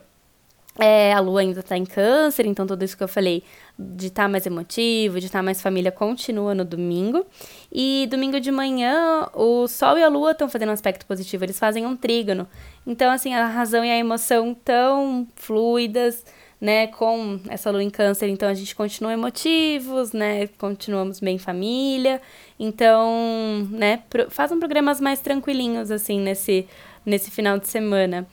é, 0.78 1.14
a 1.14 1.20
lua 1.20 1.42
ainda 1.42 1.64
tá 1.64 1.78
em 1.78 1.86
câncer, 1.86 2.46
então 2.46 2.68
tudo 2.68 2.84
isso 2.84 2.98
que 2.98 3.04
eu 3.04 3.08
falei 3.08 3.44
de 3.80 4.08
estar 4.08 4.24
tá 4.24 4.30
mais 4.30 4.46
emotivo, 4.46 5.20
de 5.20 5.28
estar 5.28 5.40
tá 5.40 5.44
mais 5.44 5.62
família, 5.62 5.92
continua 5.92 6.54
no 6.54 6.66
domingo. 6.66 7.26
E 7.72 8.08
domingo 8.10 8.40
de 8.42 8.52
manhã, 8.52 9.28
o 9.34 9.68
sol 9.68 9.98
e 9.98 10.04
a 10.04 10.10
lua 10.10 10.32
estão 10.32 10.50
fazendo 10.50 10.70
um 10.70 10.74
aspecto 10.74 11.06
positivo, 11.06 11.46
eles 11.46 11.58
fazem 11.58 11.86
um 11.86 11.96
trígono. 11.96 12.48
Então, 12.86 13.10
assim, 13.10 13.34
a 13.34 13.48
razão 13.48 13.86
e 13.86 13.90
a 13.90 13.98
emoção 13.98 14.54
tão 14.54 15.26
fluidas, 15.36 16.26
né, 16.60 16.88
com 16.88 17.40
essa 17.50 17.72
lua 17.72 17.84
em 17.84 17.90
câncer, 17.90 18.28
então 18.28 18.50
a 18.50 18.54
gente 18.54 18.76
continua 18.76 19.14
emotivos, 19.14 20.12
né, 20.12 20.48
continuamos 20.58 21.22
bem 21.22 21.38
família. 21.38 22.22
Então, 22.60 23.66
né, 23.72 24.04
fazem 24.30 24.60
programas 24.60 25.00
mais 25.00 25.22
tranquilinhos, 25.22 25.90
assim, 25.90 26.20
nesse, 26.20 26.68
nesse 27.06 27.32
final 27.32 27.58
de 27.58 27.68
semana. 27.68 28.28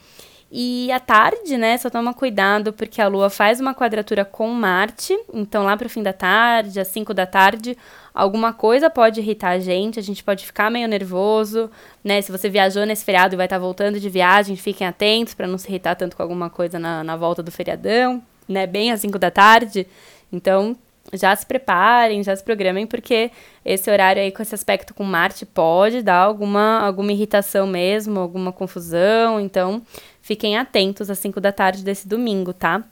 E 0.55 0.93
à 0.93 1.01
tarde, 1.01 1.57
né, 1.57 1.79
só 1.79 1.89
toma 1.89 2.13
cuidado 2.13 2.75
porque 2.75 3.01
a 3.01 3.09
Lua 3.09 3.31
faz 3.31 3.59
uma 3.59 3.75
quadratura 3.75 4.23
com 4.23 4.47
Marte, 4.49 5.19
então 5.33 5.65
lá 5.65 5.75
pro 5.79 5.89
fim 5.89 6.03
da 6.03 6.13
tarde, 6.13 6.79
às 6.79 6.89
5 6.89 7.15
da 7.15 7.25
tarde, 7.25 7.75
alguma 8.13 8.53
coisa 8.53 8.91
pode 8.91 9.21
irritar 9.21 9.53
a 9.53 9.59
gente, 9.59 9.99
a 9.99 10.03
gente 10.03 10.23
pode 10.23 10.45
ficar 10.45 10.71
meio 10.71 10.87
nervoso, 10.87 11.71
né? 12.05 12.21
Se 12.21 12.31
você 12.31 12.51
viajou 12.51 12.85
nesse 12.85 13.03
feriado 13.03 13.35
e 13.35 13.37
vai 13.39 13.47
estar 13.47 13.57
tá 13.57 13.61
voltando 13.61 13.99
de 13.99 14.11
viagem, 14.11 14.55
fiquem 14.55 14.87
atentos 14.87 15.33
para 15.33 15.47
não 15.47 15.57
se 15.57 15.67
irritar 15.71 15.95
tanto 15.95 16.15
com 16.15 16.23
alguma 16.23 16.51
coisa 16.51 16.79
na, 16.79 17.03
na 17.03 17.17
volta 17.17 17.43
do 17.43 17.51
feriadão, 17.51 18.23
né? 18.47 18.67
Bem 18.67 18.93
às 18.93 19.01
5 19.01 19.19
da 19.19 19.31
tarde. 19.31 19.87
Então, 20.31 20.77
já 21.13 21.35
se 21.35 21.45
preparem, 21.45 22.23
já 22.23 22.35
se 22.35 22.43
programem, 22.43 22.87
porque 22.87 23.31
esse 23.65 23.91
horário 23.91 24.23
aí 24.23 24.31
com 24.31 24.43
esse 24.43 24.55
aspecto 24.55 24.95
com 24.95 25.05
Marte 25.05 25.45
pode 25.45 26.03
dar 26.03 26.19
alguma, 26.19 26.81
alguma 26.81 27.13
irritação 27.13 27.67
mesmo, 27.67 28.21
alguma 28.21 28.53
confusão. 28.53 29.41
Então, 29.41 29.83
fiquem 30.21 30.57
atentos 30.57 31.11
às 31.11 31.19
5 31.19 31.41
da 31.41 31.53
tarde 31.53 31.83
desse 31.83 32.07
domingo, 32.09 32.53
tá? 32.53 32.83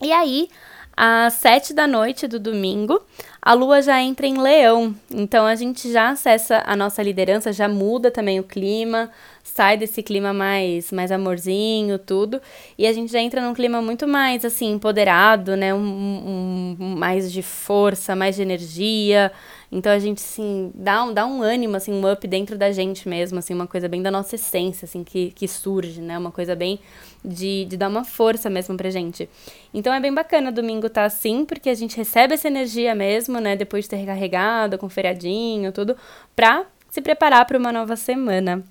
E 0.00 0.12
aí, 0.12 0.48
às 0.96 1.34
7 1.34 1.74
da 1.74 1.86
noite 1.86 2.26
do 2.26 2.38
domingo, 2.38 3.02
a 3.42 3.52
lua 3.52 3.82
já 3.82 4.00
entra 4.00 4.26
em 4.26 4.38
leão. 4.38 4.94
Então 5.10 5.46
a 5.46 5.54
gente 5.54 5.92
já 5.92 6.10
acessa 6.10 6.62
a 6.66 6.76
nossa 6.76 7.02
liderança, 7.02 7.52
já 7.52 7.68
muda 7.68 8.10
também 8.10 8.40
o 8.40 8.44
clima, 8.44 9.10
sai 9.54 9.76
desse 9.76 10.02
clima 10.02 10.32
mais, 10.32 10.90
mais 10.90 11.12
amorzinho, 11.12 11.96
tudo. 11.96 12.42
E 12.76 12.88
a 12.88 12.92
gente 12.92 13.12
já 13.12 13.20
entra 13.20 13.40
num 13.40 13.54
clima 13.54 13.80
muito 13.80 14.06
mais 14.08 14.44
assim, 14.44 14.72
empoderado, 14.72 15.56
né? 15.56 15.72
Um, 15.72 16.76
um 16.80 16.96
mais 16.96 17.32
de 17.32 17.40
força, 17.40 18.16
mais 18.16 18.34
de 18.34 18.42
energia. 18.42 19.30
Então 19.70 19.92
a 19.92 19.98
gente, 19.98 20.18
assim, 20.18 20.72
dá 20.74 21.04
um, 21.04 21.12
dá 21.14 21.24
um 21.24 21.40
ânimo, 21.40 21.76
assim, 21.76 21.92
um 21.92 22.10
up 22.10 22.26
dentro 22.26 22.58
da 22.58 22.72
gente 22.72 23.08
mesmo, 23.08 23.38
assim, 23.38 23.54
uma 23.54 23.66
coisa 23.66 23.88
bem 23.88 24.02
da 24.02 24.10
nossa 24.10 24.34
essência, 24.34 24.86
assim, 24.86 25.04
que, 25.04 25.30
que 25.30 25.46
surge, 25.46 26.00
né? 26.00 26.18
Uma 26.18 26.32
coisa 26.32 26.56
bem 26.56 26.80
de, 27.24 27.64
de 27.66 27.76
dar 27.76 27.88
uma 27.88 28.04
força 28.04 28.50
mesmo 28.50 28.76
pra 28.76 28.90
gente. 28.90 29.28
Então 29.72 29.94
é 29.94 30.00
bem 30.00 30.12
bacana 30.12 30.50
domingo 30.50 30.90
tá 30.90 31.04
assim, 31.04 31.44
porque 31.44 31.70
a 31.70 31.74
gente 31.74 31.96
recebe 31.96 32.34
essa 32.34 32.48
energia 32.48 32.92
mesmo, 32.92 33.38
né? 33.38 33.54
Depois 33.54 33.84
de 33.84 33.90
ter 33.90 33.96
recarregado, 33.96 34.78
com 34.78 34.88
feriadinho, 34.88 35.70
tudo, 35.70 35.96
pra 36.34 36.66
se 36.90 37.00
preparar 37.00 37.44
para 37.46 37.56
uma 37.56 37.72
nova 37.72 37.94
semana. 37.94 38.64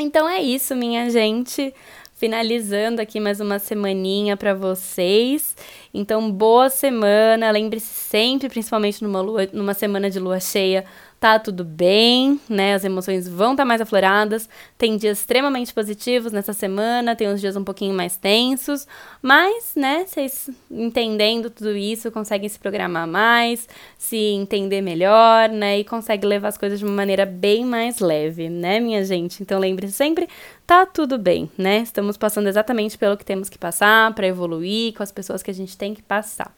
Então 0.00 0.28
é 0.28 0.40
isso, 0.40 0.76
minha 0.76 1.10
gente 1.10 1.74
finalizando 2.18 3.00
aqui 3.00 3.20
mais 3.20 3.40
uma 3.40 3.58
semaninha 3.60 4.36
para 4.36 4.52
vocês. 4.52 5.56
Então, 5.94 6.30
boa 6.30 6.68
semana. 6.68 7.50
Lembre-se 7.50 7.86
sempre, 7.86 8.48
principalmente 8.48 9.02
numa, 9.02 9.20
lua, 9.20 9.48
numa 9.52 9.72
semana 9.72 10.10
de 10.10 10.18
lua 10.18 10.40
cheia, 10.40 10.84
tá 11.20 11.38
tudo 11.38 11.64
bem, 11.64 12.40
né? 12.48 12.74
As 12.74 12.84
emoções 12.84 13.26
vão 13.26 13.52
estar 13.52 13.62
tá 13.62 13.66
mais 13.66 13.80
afloradas. 13.80 14.48
Tem 14.76 14.96
dias 14.96 15.18
extremamente 15.18 15.74
positivos 15.74 16.32
nessa 16.32 16.52
semana, 16.52 17.16
tem 17.16 17.28
uns 17.28 17.40
dias 17.40 17.56
um 17.56 17.64
pouquinho 17.64 17.94
mais 17.94 18.16
tensos, 18.16 18.86
mas, 19.20 19.72
né, 19.74 20.04
vocês 20.06 20.48
entendendo 20.70 21.50
tudo 21.50 21.76
isso, 21.76 22.10
conseguem 22.12 22.48
se 22.48 22.58
programar 22.58 23.06
mais, 23.06 23.68
se 23.96 24.16
entender 24.16 24.80
melhor, 24.80 25.48
né? 25.48 25.80
E 25.80 25.84
conseguem 25.84 26.28
levar 26.28 26.48
as 26.48 26.58
coisas 26.58 26.78
de 26.78 26.84
uma 26.84 26.94
maneira 26.94 27.26
bem 27.26 27.64
mais 27.64 27.98
leve, 27.98 28.48
né, 28.48 28.78
minha 28.78 29.04
gente? 29.04 29.42
Então, 29.42 29.58
lembre-se 29.58 29.94
sempre, 29.94 30.28
tá 30.66 30.86
tudo 30.86 31.18
bem, 31.18 31.50
né? 31.58 31.78
Estamos 31.78 32.16
passando 32.16 32.48
exatamente 32.48 32.96
pelo 32.96 33.16
que 33.16 33.24
temos 33.24 33.48
que 33.48 33.58
passar 33.58 34.14
para 34.14 34.26
evoluir 34.26 34.94
com 34.94 35.02
as 35.02 35.10
pessoas 35.10 35.42
que 35.42 35.50
a 35.50 35.54
gente 35.54 35.76
tem 35.76 35.94
que 35.94 36.02
passar. 36.02 36.57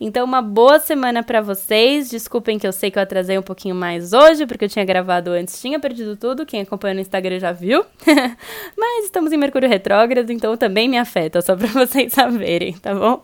Então, 0.00 0.24
uma 0.24 0.42
boa 0.42 0.78
semana 0.78 1.22
para 1.22 1.40
vocês. 1.40 2.10
Desculpem 2.10 2.58
que 2.58 2.66
eu 2.66 2.72
sei 2.72 2.90
que 2.90 2.98
eu 2.98 3.02
atrasei 3.02 3.38
um 3.38 3.42
pouquinho 3.42 3.74
mais 3.74 4.12
hoje, 4.12 4.46
porque 4.46 4.64
eu 4.64 4.68
tinha 4.68 4.84
gravado 4.84 5.30
antes, 5.30 5.60
tinha 5.60 5.78
perdido 5.78 6.16
tudo. 6.16 6.46
Quem 6.46 6.60
acompanha 6.62 6.94
no 6.94 7.00
Instagram 7.00 7.38
já 7.38 7.52
viu. 7.52 7.84
Mas 8.76 9.04
estamos 9.04 9.32
em 9.32 9.36
Mercúrio 9.36 9.68
retrógrado, 9.68 10.30
então 10.30 10.56
também 10.56 10.88
me 10.88 10.98
afeta, 10.98 11.40
só 11.42 11.56
para 11.56 11.68
vocês 11.72 12.12
saberem, 12.12 12.74
tá 12.74 12.94
bom? 12.94 13.22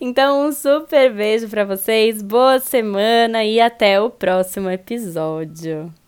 Então, 0.00 0.46
um 0.46 0.52
super 0.52 1.12
beijo 1.12 1.48
para 1.48 1.64
vocês, 1.64 2.22
boa 2.22 2.58
semana 2.58 3.44
e 3.44 3.60
até 3.60 4.00
o 4.00 4.10
próximo 4.10 4.70
episódio. 4.70 5.99